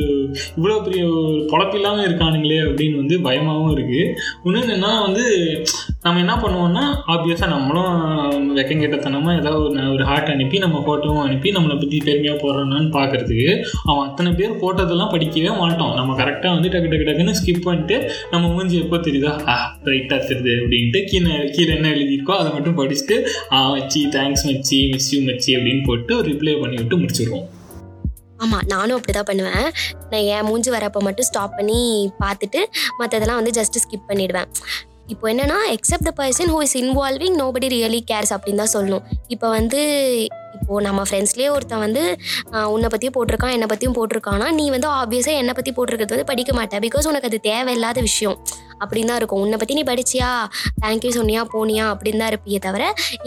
இவ்வளோ 0.56 0.82
பெரிய 0.82 1.08
ஒரு 1.08 1.44
பொழப்பில்லாமல் 1.52 2.06
இருக்கானுங்களே 2.06 2.60
அப்படின்னு 2.64 2.96
வந்து 2.96 3.20
பயமாகவும் 3.20 3.74
இருக்குது 3.76 4.04
இன்னொன்று 4.44 4.74
என்னன்னா 4.76 5.02
வந்து 5.02 5.24
நம்ம 6.04 6.20
என்ன 6.22 6.34
பண்ணுவோம்னா 6.42 6.82
ஆப்வியஸாக 7.12 7.48
நம்மளும் 7.52 7.94
வெக்கம் 8.56 8.82
கெட்டத்தனமாக 8.82 9.38
ஏதாவது 9.40 9.62
ஒரு 9.64 9.86
ஒரு 9.94 10.04
ஹார்ட் 10.10 10.30
அனுப்பி 10.34 10.56
நம்ம 10.64 10.80
ஃபோட்டோவும் 10.84 11.22
அனுப்பி 11.24 11.48
நம்மளை 11.56 11.76
பற்றி 11.80 11.98
பெருமையாக 12.08 12.36
போடுறோன்னு 12.42 12.90
பார்க்கறதுக்கு 12.96 13.48
அவன் 13.88 14.04
அத்தனை 14.08 14.30
பேர் 14.38 14.52
போட்டதெல்லாம் 14.62 15.10
படிக்கவே 15.14 15.50
மாட்டோம். 15.62 15.92
நம்ம 15.98 16.16
கரெக்டாக 16.20 16.52
வந்து 16.56 16.70
டக்கு 16.74 16.90
டக்கு 16.92 17.06
டக்குன்னு 17.08 17.34
ஸ்கிப் 17.40 17.66
பண்ணிட்டு 17.68 17.96
நம்ம 18.32 18.44
மூஞ்சி 18.54 18.76
எப்போ 18.84 18.98
தெரியுதா 19.06 19.32
ஆ 19.52 19.56
ரைட்டாக 19.90 20.20
தெரியுது 20.30 20.52
அப்படின்ட்டு 20.62 21.00
கீழே 21.10 21.32
கீழே 21.56 21.70
என்ன 21.76 21.90
எழுதியிருக்கோ 21.94 22.34
அதை 22.40 22.50
மட்டும் 22.56 22.78
படிச்சுட்டு 22.80 23.16
ஆ 23.56 23.60
மச்சி 23.74 24.02
தேங்க்ஸ் 24.16 24.44
மச்சி 24.50 24.78
மிஸ் 24.92 25.10
யூ 25.14 25.20
மச்சி 25.30 25.50
அப்படின்னு 25.58 25.82
போட்டு 25.88 26.14
ஒரு 26.20 26.28
ரிப்ளை 26.32 26.54
பண்ணி 26.62 26.78
விட்டு 26.82 26.98
முடிச்சிடுவோம். 27.02 27.46
ஆமாம் 28.44 28.66
நானும் 28.74 28.96
அப்படி 28.98 29.14
தான் 29.14 29.28
பண்ணுவேன். 29.30 29.66
நான் 30.12 30.26
என் 30.34 30.46
மூஞ்சி 30.50 30.70
வரப்போ 30.76 31.02
மட்டும் 31.08 31.28
ஸ்டாப் 31.30 31.56
பண்ணி 31.58 31.80
பார்த்துட்டு 32.22 32.62
மற்றதெல்லாம் 33.00 33.40
வந்து 33.40 33.56
ஜஸ்ட் 33.58 33.80
ஸ்கிப் 33.84 34.08
பண்ணிடுவேன். 34.12 34.48
இப்போ 35.08 35.26
என்னன்னா 35.30 35.58
except 35.74 36.06
the 36.06 36.14
person 36.16 36.50
who 36.50 36.58
is 36.62 36.76
involving 36.80 37.36
nobody 37.40 37.68
really 37.72 38.00
cares 38.08 38.32
அப்படின்னு 38.34 38.62
தான் 38.62 38.74
சொல்லணும். 38.74 39.04
இப்போ 39.28 39.46
வந்து 39.50 39.80
இப்போது 40.56 40.84
நம்ம 40.84 41.02
ஃப்ரெண்ட்ஸ்லேயே 41.04 41.50
ஒருத்தன் 41.50 41.84
வந்து 41.84 42.02
ஆஹ், 42.52 42.68
உன்னை 42.68 42.88
பற்றியும் 42.88 43.16
போட்டிருக்கான் 43.16 43.54
என்னை 43.56 43.68
பற்றியும் 43.68 43.96
போட்டிருக்கான்னா 43.96 44.48
நீ 44.52 44.64
வந்து 44.70 44.88
ஆப்வியஸாக 44.96 45.40
என்னை 45.40 45.54
பற்றி 45.54 45.72
போட்டிருக்கிறது 45.72 46.16
வந்து 46.16 46.30
படிக்க 46.30 46.52
மாட்டேன் 46.52 46.82
பிகாஸ் 46.86 47.08
உனக்கு 47.08 47.30
அது 47.30 47.40
தேவையில்லாத 47.46 48.00
விஷயம். 48.08 48.36
அப்படின்னு 48.82 49.10
தான் 49.12 49.20
இருக்கும். 49.20 49.42
உன்னை 49.44 49.58
பற்றி 49.60 49.76
நீ 49.78 49.84
படிச்சியா? 49.90 50.30
தேங்க்யூ 50.82 51.12
சொன்னியா 51.18 51.42
போனியா? 51.54 51.86
அப்படின்னு 51.94 52.20
தான் 52.22 52.30
இருப்பியே 52.32 52.60
தவிர 52.66 52.82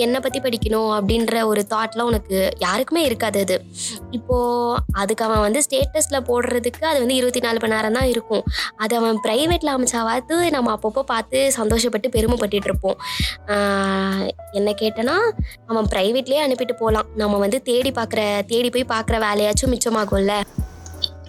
என்னை 0.06 0.20
பற்றி 0.26 0.42
படிக்கணும் 0.46 0.92
அப்படின்ற 0.98 1.44
ஒரு 1.52 1.64
தாட்லாம் 1.74 2.10
உனக்கு 2.12 2.38
யாருக்குமே 2.66 3.04
இருக்காது 3.10 3.40
அது. 3.46 3.58
இப்போது 4.20 4.80
அதுக்கு 5.02 5.26
அவன் 5.28 5.44
வந்து 5.48 5.62
ஸ்டேட்டஸில் 5.68 6.26
போடுறதுக்கு 6.30 6.84
அது 6.92 7.00
வந்து 7.04 7.18
இருபத்தி 7.20 7.44
நாலு 7.48 7.60
மணி 7.64 7.76
நேரம் 7.76 7.98
தான் 8.00 8.10
இருக்கும். 8.14 8.44
அது 8.84 8.94
அவன் 9.00 9.20
ப்ரைவேட்டில் 9.26 9.74
அமைச்சாவது 9.76 10.38
நம்ம 10.58 10.72
அப்பப்போ 10.78 11.04
பார்த்து 11.14 11.40
சந்தோஷப்பட்டு 11.60 12.14
பெருமைப்பட்டுட்டு 12.16 12.70
இருப்போம். 12.72 12.98
என்ன 14.60 14.70
கேட்டனா 14.82 15.16
அவன் 15.72 15.90
ப்ரைவேட்லேயே 15.94 16.44
அனுப்பிட்டு 16.48 16.76
போகலாம் 16.82 17.10
நம்ம 17.22 17.38
வந்து 17.46 17.60
தேடி 17.70 17.94
பார்க்குற 18.00 18.22
தேடி 18.52 18.70
போய் 18.76 18.92
பார்க்குற 18.96 19.18
வேலையாச்சும் 19.28 19.74
மிச்சமாகும்ல. 19.76 20.36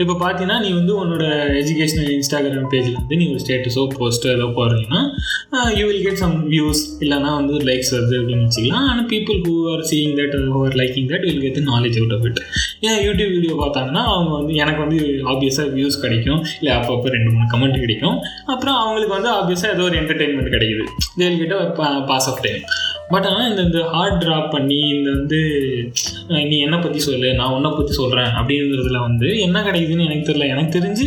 இப்போ 0.01 0.15
பார்த்தீங்கன்னா 0.21 0.57
நீ 0.65 0.69
வந்து 0.77 0.93
உன்னோட 1.01 1.25
எஜுகேஷனல் 1.61 2.11
இன்ஸ்டாகிராம் 2.15 2.69
பேஜில் 2.73 2.97
வந்து 3.01 3.17
நீ 3.21 3.25
ஒரு 3.33 3.41
ஸ்டேட்டஸோ 3.45 3.83
போஸ்ட்டோ 3.97 4.29
ஏதோ 4.37 4.47
போடுறீங்கன்னா 4.59 5.01
you 5.79 5.85
will 5.89 6.05
get 6.07 6.21
some 6.23 6.37
views 6.53 6.81
இல்லைனா 7.05 7.31
வந்து 7.39 7.57
லைக்ஸ் 7.69 7.93
வருது 7.97 8.15
அப்படின்னு 8.21 8.47
வச்சுக்கலாம். 8.47 8.87
ஆனால் 8.91 9.09
people 9.13 9.39
who 9.47 9.55
are 9.73 9.83
seeing 9.91 10.15
that 10.21 10.37
who 10.55 10.61
are 10.69 10.77
liking 10.81 11.09
that 11.13 11.27
will 11.29 11.43
get 11.45 11.61
knowledge 11.73 11.99
out 12.01 12.15
of 12.17 12.25
it 12.31 12.41
ஏன் 12.89 13.01
யூடியூப் 13.07 13.35
வீடியோ 13.37 13.57
பார்த்தாங்கன்னா 13.63 14.05
அவங்க 14.15 14.33
வந்து 14.39 14.55
எனக்கு 14.63 14.81
வந்து 14.85 15.01
ஆப்வியஸாக 15.33 15.69
வியூஸ் 15.77 16.01
கிடைக்கும். 16.05 16.41
இல்லை 16.61 16.73
அப்பப்போ 16.79 17.13
ரெண்டு 17.17 17.31
மூணு 17.35 17.47
கமெண்ட் 17.55 17.79
கிடைக்கும். 17.85 18.17
அப்புறம் 18.55 18.79
அவங்களுக்கு 18.83 19.15
வந்து 19.19 19.31
ஆப்வியஸாக 19.39 19.75
ஏதோ 19.77 19.85
ஒரு 19.91 19.99
என்டர்டெயின்மெண்ட் 20.03 20.55
கிடைக்குது. 20.57 20.87
தேல் 21.21 21.41
கிட்ட 21.43 21.57
பாஸ் 22.13 22.29
ஆஃப் 22.33 22.43
டைம் 22.47 22.63
பட் 23.11 23.27
ஆனால் 23.27 23.49
இந்த 23.51 23.63
இந்த 23.63 23.81
ஹார்ட் 23.91 24.21
ட்ராப் 24.23 24.51
பண்ணி 24.51 24.79
இந்த 24.89 25.09
வந்து 25.11 25.39
நீ 26.45 26.57
என்னை 26.59 26.79
பற்றி 26.79 27.01
சொல்லு 27.01 27.29
நான் 27.35 27.53
உன்னை 27.53 27.71
பற்றி 27.71 27.93
சொல்கிறேன் 27.93 28.31
அப்படின்றதுல 28.39 29.01
வந்து 29.01 29.29
என்ன 29.41 29.63
கிடைக்குதுன்னு 29.63 30.07
எனக்கு 30.07 30.29
தெரியல. 30.29 30.49
எனக்கு 30.49 30.77
தெரிஞ்சு 30.79 31.07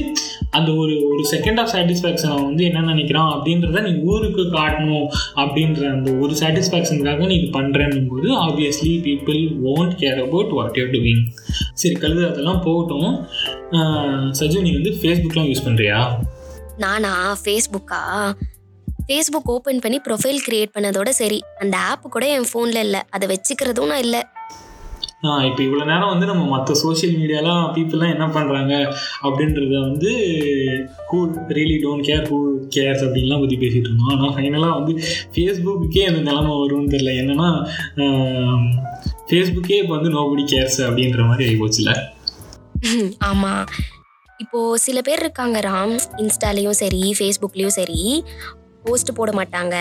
அந்த 0.52 0.70
ஒரு 0.74 0.94
ஒரு 1.08 1.24
செகண்ட் 1.32 1.60
ஆஃப் 1.60 1.72
சாட்டிஸ்ஃபேக்ஷன் 1.74 2.32
அவன் 2.32 2.46
வந்து 2.46 2.64
என்ன 2.66 2.86
நினைக்கிறான் 2.92 3.32
அப்படின்றத 3.32 3.82
நீ 3.82 3.92
ஊருக்கு 4.06 4.44
காட்டணும் 4.52 5.08
அப்படின்ற 5.36 5.84
அந்த 5.92 6.12
ஒரு 6.20 6.34
சாட்டிஸ்ஃபேக்ஷனுக்காக 6.34 7.28
நீ 7.28 7.36
இது 7.36 7.50
பண்ணுறேன்னும் 7.58 8.08
போது 8.08 8.30
obviously 8.46 8.94
people 9.04 9.40
won't 9.74 9.96
care 10.00 10.22
about 10.22 10.54
what 10.54 10.78
you're 10.78 10.94
doing 10.94 11.24
சரி 11.74 11.96
கழுது 11.96 12.24
அதெல்லாம் 12.30 12.64
போகட்டும் 12.64 13.12
சஜு 14.40 14.60
நீ 14.62 14.74
வந்து 14.74 14.94
ஃபேஸ்புக்லாம் 15.00 15.50
யூஸ் 15.50 15.68
பண்ணுறியா 15.68 16.00
நானா? 16.78 17.12
ஃபேஸ்புக்கா 17.42 18.02
ஃபேஸ்புக் 19.08 19.50
ஓப்பன் 19.54 19.82
பண்ணி 19.84 19.98
ப்ரொஃபைல் 20.06 20.40
கிரியேட் 20.46 20.76
பண்ணதோட 20.76 21.10
சரி. 21.22 21.40
அந்த 21.64 21.76
ஆப் 21.90 22.06
கூட 22.16 22.26
என் 22.38 22.48
ஃபோனில் 22.52 22.84
இல்லை. 22.86 23.02
அதை 23.16 23.26
வச்சுக்கிறதும் 23.34 23.92
நான் 23.92 24.04
இல்லை. 24.08 24.22
இப்போ 25.48 25.62
இவ்வளோ 25.66 25.84
நேரம் 25.90 26.12
வந்து 26.12 26.26
நம்ம 26.30 26.42
மற்ற 26.52 26.72
சோஷியல் 26.82 27.14
மீடியாலாம் 27.20 27.62
பீப்புளெலாம் 27.76 28.12
என்ன 28.16 28.26
பண்ணுறாங்க 28.36 28.74
அப்படின்றத 29.28 29.76
வந்து 29.86 30.12
who 31.10 31.20
really 31.58 31.78
don't 31.84 32.06
care 32.10 32.26
who 32.30 32.38
cares 32.76 33.04
அப்படின்லாம் 33.06 33.42
பற்றி 33.44 33.58
பேசிகிட்டு 33.64 33.90
இருந்தோம். 33.90 34.12
ஆனால் 34.16 34.34
ஃபைனலாக 34.36 34.76
வந்து 34.80 34.94
ஃபேஸ்புக்குக்கே 35.34 36.04
அந்த 36.10 36.22
நிலமை 36.30 36.54
வரும்னு 36.62 36.94
தெரில 36.96 37.14
என்னென்னா 37.22 37.50
ஃபேஸ்புக்கே 39.30 39.80
இப்போ 39.82 39.94
வந்து 39.98 40.14
நோபடி 40.18 40.46
கேர்ஸ் 40.54 40.80
அப்படின்ற 40.88 41.24
மாதிரி 41.30 41.48
ஆகி 41.48 41.58
போச்சுல 41.64 41.94
ஆமாம் 43.30 43.66
இப்போது 44.40 44.80
சில 44.86 45.00
பேர் 45.02 45.24
இருக்காங்க 45.26 45.60
ராம் 45.68 45.98
இன்ஸ்டாலேயும் 46.24 46.80
சரி 46.84 47.04
ஃபேஸ்புக்லேயும் 47.20 47.78
சரி. 47.80 48.00
போஸ்ட் 48.86 49.14
போட 49.14 49.32
மாட்டாங்க. 49.32 49.76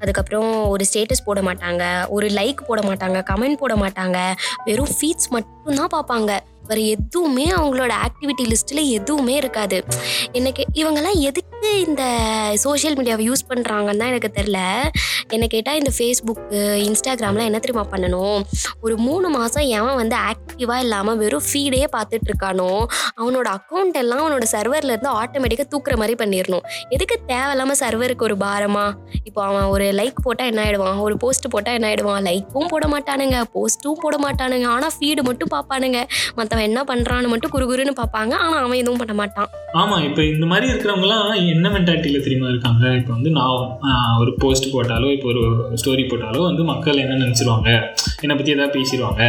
அதுக்கப்புறம் 0.00 0.68
ஒரு 0.68 0.84
ஸ்டேட்டஸ் 0.92 1.24
போட 1.24 1.40
மாட்டாங்க. 1.40 2.08
ஒரு 2.08 2.26
லைக் 2.28 2.62
போட 2.66 2.80
மாட்டாங்க. 2.80 3.24
கமெண்ட் 3.30 3.60
போட 3.62 3.74
மாட்டாங்க. 3.74 4.32
வெறும் 4.64 4.88
ஃபீட்ஸ் 5.00 5.30
மட்டும்தான் 5.30 5.92
பார்ப்பாங்க. 5.96 6.38
வேறு 6.68 6.82
எதுவுமே 6.94 7.46
அவங்களோட 7.58 7.92
ஆக்டிவிட்டி 8.06 8.44
லிஸ்ட்டில் 8.52 8.82
எதுவுமே 8.98 9.34
இருக்காது. 9.42 9.78
எனக்கு 10.40 10.64
இவங்கெல்லாம் 10.80 11.18
எதுக்கு 11.28 11.70
இந்த 11.86 12.04
சோஷியல் 12.64 12.96
மீடியாவை 12.98 13.24
யூஸ் 13.28 13.48
பண்ணுறாங்கன்னு 13.50 14.00
தான் 14.02 14.12
எனக்கு 14.12 14.30
தெரில 14.38 14.60
என்னை 15.34 15.46
கேட்டால் 15.52 15.78
இந்த 15.80 15.90
ஃபேஸ்புக்கு 15.96 16.58
இன்ஸ்டாகிராம்லாம் 16.86 17.48
என்ன 17.50 17.58
தெரியுமா 17.64 17.84
பண்ணணும்? 17.92 18.40
ஒரு 18.84 18.94
மூணு 19.06 19.26
மாதம் 19.36 19.66
எவன் 19.78 19.98
வந்து 20.00 20.16
ஆக்டிவாக 20.30 20.84
இல்லாமல் 20.84 21.18
வெறும் 21.22 21.46
ஃபீடே 21.48 21.82
பார்த்துட்டு 21.96 22.28
இருக்கானோ? 22.30 22.70
அவனோட 23.20 23.46
அக்கௌண்ட் 23.58 23.98
எல்லாம் 24.02 24.22
அவனோட 24.24 24.46
சர்வர்லேருந்து 24.54 25.10
ஆட்டோமேட்டிக்காக 25.20 25.68
தூக்குற 25.74 25.96
மாதிரி 26.02 26.16
பண்ணிடணும் 26.22 26.66
எதுக்கு 26.96 27.16
தேவையில்லாமல் 27.30 27.80
சர்வருக்கு 27.82 28.26
ஒரு 28.28 28.36
பாரமா? 28.44 28.84
இப்போ 29.28 29.40
அவன் 29.48 29.68
ஒரு 29.74 29.86
லைக் 30.00 30.18
போட்டால் 30.26 30.50
என்ன 30.52 30.62
ஆகிடுவான் 30.64 31.00
ஒரு 31.06 31.16
போஸ்ட் 31.24 31.48
போட்டால் 31.54 31.76
என்ன 31.78 31.88
ஆகிடுவான் 31.90 32.26
லைக்கும் 32.30 32.70
போட 32.74 32.86
மாட்டானுங்க 32.94 33.38
போஸ்ட்டும் 33.56 34.00
போட 34.04 34.16
மாட்டானுங்க. 34.26 34.68
ஆனால் 34.74 34.94
ஃபீடு 34.98 35.22
மட்டும் 35.30 35.52
பார்ப்பானுங்க. 35.54 36.00
மற்றவன் 36.52 36.70
என்ன 36.70 36.80
பண்ணுறான்னு 36.88 37.28
மட்டும் 37.32 37.52
குறுகுறுன்னு 37.52 37.92
பார்ப்பாங்க. 37.98 38.32
ஆனால் 38.44 38.62
அவன் 38.64 38.80
எதுவும் 38.80 38.98
பண்ண 39.02 39.12
மாட்டான். 39.20 39.48
ஆமாம் 39.80 40.02
இப்போ 40.06 40.22
இந்த 40.32 40.46
மாதிரி 40.50 40.66
இருக்கிறவங்கலாம் 40.70 41.28
என்ன 41.52 41.66
மென்டாலிட்டியில் 41.74 42.24
தெரியுமா 42.26 42.48
இருக்காங்க? 42.52 42.82
இப்போ 42.98 43.12
வந்து 43.16 43.30
நான் 43.36 44.18
ஒரு 44.22 44.32
போஸ்ட் 44.42 44.66
போட்டாலோ 44.72 45.08
இப்போ 45.14 45.28
ஒரு 45.32 45.42
ஸ்டோரி 45.80 46.02
போட்டாலோ 46.10 46.40
வந்து 46.48 46.64
மக்கள் 46.72 47.00
என்ன 47.04 47.16
நினச்சிருவாங்க? 47.22 47.68
என்னை 48.24 48.34
பற்றி 48.38 48.54
எதாவது 48.56 48.74
பேசிடுவாங்க 48.76 49.22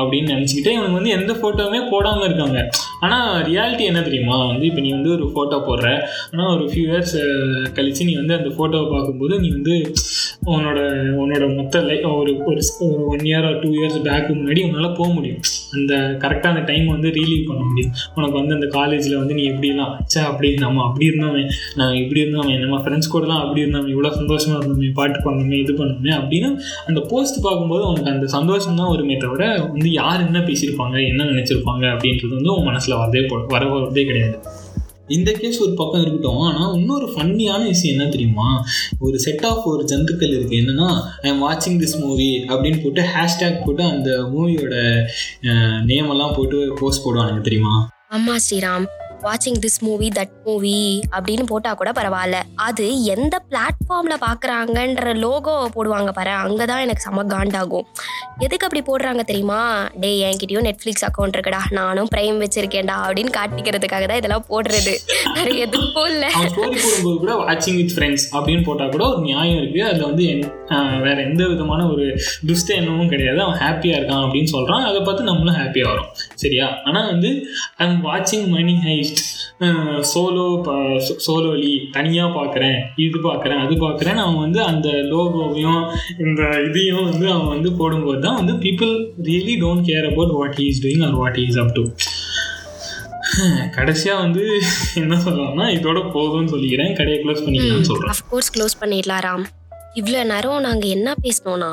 அப்படின்னு 0.00 0.34
நினச்சிக்கிட்டே 0.34 0.74
இவனுக்கு 0.76 0.98
வந்து 1.00 1.14
எந்த 1.18 1.34
ஃபோட்டோவுமே 1.38 1.80
போடாமல் 1.92 2.26
இருக்காங்க. 2.28 2.58
ஆனால் 3.06 3.30
ரியாலிட்டி 3.48 3.86
என்ன 3.92 4.02
தெரியுமா? 4.08 4.36
வந்து 4.52 4.68
இப்போ 4.70 4.82
நீ 4.86 4.92
வந்து 4.98 5.12
ஒரு 5.16 5.26
ஃபோட்டோ 5.32 5.60
போடுற. 5.70 5.88
ஆனால் 6.32 6.52
ஒரு 6.56 6.66
ஃபியூ 6.72 6.84
இயர்ஸ் 6.90 7.16
கழிச்சு 7.78 8.08
நீ 8.10 8.16
வந்து 8.22 8.36
அந்த 8.38 8.52
ஃபோட்டோவை 8.58 8.88
பார்க்கும்போது 8.94 9.34
நீ 9.46 9.50
வந்து 9.58 9.76
உன்னோட 10.54 10.80
உன்னோட 11.22 11.44
மொத்த 11.56 11.80
லைஃப் 11.80 12.04
ஒரு 12.18 12.32
ஒரு 12.46 12.60
one 13.12 13.24
year 13.28 13.46
two 13.62 13.68
years 13.78 13.96
back 14.06 14.32
முன்னாடி 14.38 14.60
உன்னால் 14.66 14.94
போக 14.98 15.08
முடியும். 15.12 15.40
அந்த 15.76 15.94
கரெக்டாக 16.22 16.52
அந்த 16.54 16.62
டைம் 16.70 16.86
வந்து 16.86 17.08
ரீலீவ் 17.18 17.48
பண்ண 17.48 17.62
முடியும். 17.68 17.92
உனக்கு 18.16 18.36
வந்து 18.40 18.54
அந்த 18.54 18.66
காலேஜில் 18.76 19.16
வந்து 19.16 19.34
நீ 19.34 19.44
எப்படிலாம் 19.50 19.94
ச்சே 20.12 20.20
அப்படி 20.30 20.50
நம்ம 20.54 20.84
அப்படி 20.84 21.06
இருந்தோமே 21.06 21.42
நான் 21.74 21.96
இப்படி 22.02 22.20
இருந்தோமே 22.24 22.54
நம்ம 22.58 22.78
ஃப்ரெண்ட்ஸ் 22.84 23.12
கூடலாம் 23.14 23.42
அப்படி 23.44 23.64
இருந்தோமே 23.64 23.90
இவ்வளோ 23.94 24.12
சந்தோஷமாக 24.12 24.60
இருந்தோமே 24.60 24.90
பாட்டு 24.92 25.20
பண்ணோமே 25.26 25.58
இது 25.64 25.72
பண்ணோமே 25.72 26.12
அப்படின்னு 26.20 26.50
அந்த 26.86 27.00
போஸ்ட் 27.10 27.42
பார்க்கும்போது 27.42 27.84
உனக்கு 27.86 28.10
அந்த 28.10 28.28
சந்தோஷம் 28.36 28.78
தான் 28.82 28.92
வருமே 28.94 29.16
தவிர 29.16 29.44
வந்து 29.72 29.90
யார் 29.92 30.24
என்ன 30.26 30.40
பேசியிருப்பாங்க 30.40 30.96
என்ன 31.08 31.26
நினச்சிருப்பாங்க 31.32 31.84
அப்படின்றது 31.94 32.34
வந்து 32.38 32.54
உன் 32.54 32.68
மனசில் 32.70 32.98
வரதே 33.02 33.24
போ 33.28 33.38
வர 33.48 33.64
வரதே 33.66 34.04
கிடையாது. 34.04 34.38
இந்த 35.08 35.32
கேஸ் 35.32 35.60
ஒரு 35.60 35.74
பக்கம் 35.74 36.00
இருக்கட்டும். 36.00 36.40
ஆனால் 36.40 36.74
இன்னொரு 36.74 37.06
ஃபன்னியான 37.06 37.64
விஷயம் 37.66 37.98
என்ன 37.98 38.10
தெரியுமா? 38.10 38.64
ஒரு 38.98 39.20
செட் 39.20 39.44
ஆஃப் 39.44 39.66
ஒரு 39.66 39.84
ஜந்துக்கள் 39.84 40.34
இருக்குது 40.36 40.60
என்னன்னா 40.62 40.88
ஐ 41.22 41.30
எம் 41.32 41.42
வாட்சிங் 41.42 41.80
திஸ் 41.82 41.98
மூவி 42.00 42.44
அப்படின்னு 42.48 42.82
போட்டு 42.82 43.02
ஹேஷ்டேக் 43.14 43.64
போட்டு 43.64 43.82
அந்த 43.82 44.10
மூவியோட 44.34 45.02
நேம் 45.84 46.10
எல்லாம் 46.10 46.34
போட்டு 46.36 46.72
போஸ்ட் 46.80 47.06
போடுவானுங்க 47.06 47.40
தெரியுமா? 47.40 47.88
ஆமா 48.10 48.34
ஸ்ரீராம். 48.46 48.86
வாட்சிங் 49.24 49.58
திஸ் 49.64 49.78
மூவி 49.86 50.08
தட் 50.16 50.34
மூவி 50.46 50.78
அப்படின்னு 51.16 51.44
போட்டா 51.50 51.70
கூட 51.80 51.90
பரவாயில்ல. 51.98 52.38
அது 52.66 52.86
எந்த 53.14 53.34
பிளாட்ஃபார்ம்ல 53.50 54.14
பாக்குறாங்கன்ற 54.26 55.14
லோகோ 55.24 55.54
போடுவாங்க 55.76 56.10
பாரு 56.18 56.32
அங்கதான் 56.44 56.82
எனக்கு 56.84 57.04
செம 57.06 57.24
காண்டாகும். 57.34 57.86
எதுக்கு 58.44 58.66
அப்படி 58.68 58.82
போடுறாங்க 58.88 59.22
தெரியுமா? 59.30 59.60
டேய் 60.02 60.24
என்கிட்டயும் 60.28 60.66
நெட்ஃபிளிக்ஸ் 60.68 61.06
அக்கௌண்ட் 61.08 61.36
இருக்குடா 61.36 61.60
நானும் 61.78 62.10
பிரைம் 62.14 62.40
வச்சிருக்கேன்டா 62.42 62.96
அப்படின்னு 63.06 63.32
காட்டிக்கிறதுக்காக 63.38 64.04
தான் 64.10 64.20
இதெல்லாம் 64.22 64.46
போடுறது. 64.50 64.94
வேற 65.36 65.48
எதுக்கும் 65.66 66.08
இல்லை 66.12 66.30
கூட 67.22 67.32
வாட்சிங் 67.42 67.78
வித் 67.80 67.94
ஃப்ரெண்ட்ஸ் 67.96 68.26
அப்படின்னு 68.36 68.64
போட்டால் 68.68 68.92
கூட 68.94 69.04
ஒரு 69.12 69.22
நியாயம் 69.28 69.58
இருக்கு. 69.60 69.82
அதுல 69.90 70.06
வந்து 70.10 70.26
வேற 71.06 71.16
எந்த 71.28 71.42
விதமான 71.52 71.80
ஒரு 71.92 72.04
துஷ்ட 72.48 72.74
எண்ணமும் 72.80 73.10
கிடையாது. 73.14 73.40
அவன் 73.46 73.60
ஹாப்பியாக 73.64 73.98
இருக்கான் 73.98 74.24
அப்படின்னு 74.26 74.52
சொல்கிறான் 74.54 74.86
அதை 74.90 75.00
பார்த்து 75.00 75.28
நம்மளும் 75.30 75.58
ஹாப்பியாக 75.60 75.90
வரும். 75.92 76.10
சரியா? 76.44 76.68
ஆனால் 76.88 77.10
வந்து 77.12 77.30
ஐ 77.82 77.86
எம் 77.88 78.00
வாட்சிங் 78.08 78.46
மணி 78.56 78.74
ஹைஸ்ட் 78.86 79.15
சோலோ 80.10 80.46
சோலோலி 81.26 81.72
தனியாக 81.92 82.30
பார்க்குறேன் 82.36 82.76
இது 82.98 83.18
பார்க்குறேன் 83.20 83.60
அது 83.60 83.74
பார்க்குறேன் 83.76 84.18
அவன் 84.18 84.40
வந்து 84.40 84.60
அந்த 84.64 84.88
லோகோவையும் 85.10 85.82
இந்த 86.18 86.42
இதையும் 86.66 87.04
வந்து 87.04 87.26
அவன் 87.30 87.52
வந்து 87.54 87.72
போடும்போது 87.78 88.20
தான் 88.20 88.38
வந்து 88.40 88.54
people 88.64 88.92
really 89.28 89.56
don't 89.62 89.86
care 89.86 90.08
about 90.10 90.34
what 90.34 90.56
he 90.58 90.66
is 90.66 90.82
doing 90.84 91.04
or 91.08 91.16
what 91.16 91.38
he 91.38 91.44
is 91.44 91.60
up 91.64 91.74
to 91.74 91.84
கடைசியாக 93.76 94.22
வந்து 94.22 94.44
என்ன 94.96 95.14
சொல்லலாம்னா 95.24 95.66
இதோட 95.74 96.00
போதும்னு 96.12 96.52
சொல்லிக்கிறேன் 96.52 96.92
கடையை 96.94 97.18
க்ளோஸ் 97.22 97.44
பண்ணிக்கலாம்னு 97.44 97.88
சொல்கிறேன் 97.90 98.14
அஃப்கோர்ஸ் 98.14 98.52
க்ளோஸ் 98.54 98.76
பண்ணிடலாம் 98.82 99.24
ராம் 99.26 99.46
இவ்வளோ 99.96 100.22
நேரம் 100.26 100.64
நாங்கள் 100.64 100.90
என்ன 100.90 101.08
பேசினோன்னா 101.22 101.72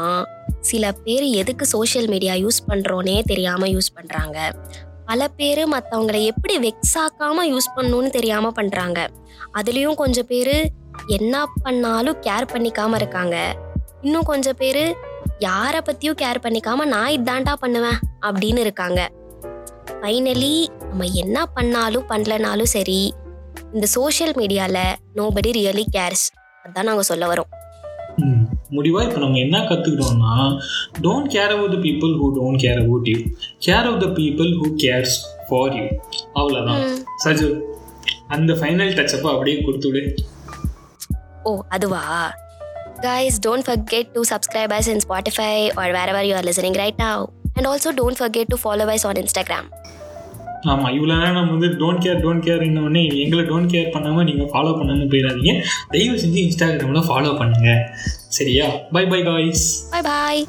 சில 0.61 0.91
பேர் 0.99 1.27
எதுக்கு 1.35 1.65
சோஷியல் 1.67 2.09
மீடியா 2.09 2.33
யூஸ் 2.41 2.59
பண்ணுறோன்னே 2.67 3.15
தெரியாமல் 3.25 3.71
யூஸ் 3.71 3.89
பண்ணுறாங்க 3.95 4.37
பல 5.13 5.25
பேர் 5.39 5.59
மற்றவங்கள 5.71 6.17
எப்படி 6.29 6.53
வெக்ஸ் 6.63 6.93
ஆக்காமல் 7.01 7.49
யூஸ் 7.49 7.67
பண்ணணும்னு 7.75 8.09
தெரியாமல் 8.15 8.55
பண்ணுறாங்க 8.59 8.99
அதுலேயும் 9.57 9.97
கொஞ்சம் 9.99 10.27
பேர் 10.29 10.51
என்ன 11.07 11.43
பண்ணாலும் 11.63 12.17
கேர் 12.27 12.47
பண்ணிக்காமல் 12.53 12.99
இருக்காங்க. 12.99 13.35
இன்னும் 14.05 14.27
கொஞ்சம் 14.31 14.57
பேர் 14.61 14.81
யாரை 15.39 15.81
பற்றியும் 15.81 16.17
கேர் 16.21 16.41
பண்ணிக்காம 16.45 16.87
நான் 16.93 17.11
இதாண்டா 17.17 17.53
பண்ணுவேன் 17.63 17.99
அப்படின்னு 18.27 18.63
இருக்காங்க. 18.65 19.01
ஃபைனலி 19.99 20.53
நம்ம 20.89 21.09
என்ன 21.23 21.45
பண்ணாலும் 21.57 22.09
பண்ணலனாலும் 22.09 22.73
சரி 22.75 23.01
இந்த 23.73 23.85
சோஷியல் 23.97 24.35
மீடியாவில் 24.41 24.83
நோபடி 25.19 25.51
ரியலி 25.59 25.85
கேர்ஸ் 25.97 26.25
அதுதான் 26.63 26.89
நாங்கள் 26.91 27.09
சொல்ல 27.11 27.33
வரோம். 27.33 27.51
முடிவாக 28.75 29.07
இப்போ 29.07 29.19
நம்ம 29.23 29.39
என்ன 29.45 29.57
கற்றுக்கிட்டோம்னா 29.69 30.35
don't 31.05 31.29
care 31.35 31.53
about 31.55 31.75
the 31.75 31.79
people 31.87 32.13
who 32.21 32.27
don't 32.37 32.61
care 32.63 32.79
about 32.83 33.09
you 33.11 33.17
care 33.67 33.87
about 33.89 34.03
the 34.05 34.09
people 34.19 34.51
who 34.59 34.69
cares 34.83 35.15
for 35.49 35.75
you 35.79 35.85
அவ்வளோதான் 36.41 36.83
சஜு 37.25 37.49
அந்த 38.29 38.53
ஃபைனல் 38.61 38.95
டச்சப்பை 38.99 39.31
அப்படியே 39.33 39.57
கொடுத்துடு 39.67 40.03
ஓ 41.43 41.53
அதுவா 41.75 42.03
guys 43.03 43.33
don't 43.39 43.65
forget 43.65 44.05
to 44.15 44.21
subscribe 44.23 44.71
us 44.71 44.87
in 44.87 44.99
spotify 44.99 45.55
or 45.71 45.87
wherever 45.95 46.21
you 46.23 46.35
are 46.35 46.45
listening 46.49 46.75
right 46.75 46.97
now 46.99 47.17
and 47.57 47.65
also 47.67 47.89
don't 47.91 48.17
forget 48.17 48.45
to 48.49 48.57
follow 48.57 48.85
us 48.87 49.03
on 49.05 49.15
instagram 49.15 49.65
ஆமாம் 50.63 50.93
இவ்வளோ 50.93 51.15
நேரம் 51.17 51.33
நம்ம 51.33 51.51
வந்து 51.51 51.69
don't 51.79 52.03
care 52.03 52.21
don't 52.21 52.45
care 52.45 52.61
இன்னொன்னே 52.61 53.03
எங்களை 53.15 53.43
டோன்ட் 53.45 53.71
கேர் 53.73 53.91
பண்ணாமல் 53.91 54.23
நீங்கள் 54.23 54.49
ஃபாலோ 54.49 54.77
பண்ணாமல் 54.77 55.09
போயிடாதீங்க. 55.09 55.53
தயவு 55.89 56.17
செஞ்சு 56.17 56.39
இன்ஸ்டாகிராமில் 56.43 57.07
ஃபாலோ 57.07 57.31
பண்ணுங்கள் 57.37 57.81
சரியா? 58.29 58.67
Bye 58.91 59.05
bye 59.05 59.23
guys 59.23 59.65
bye 59.91 60.01
bye 60.01 60.43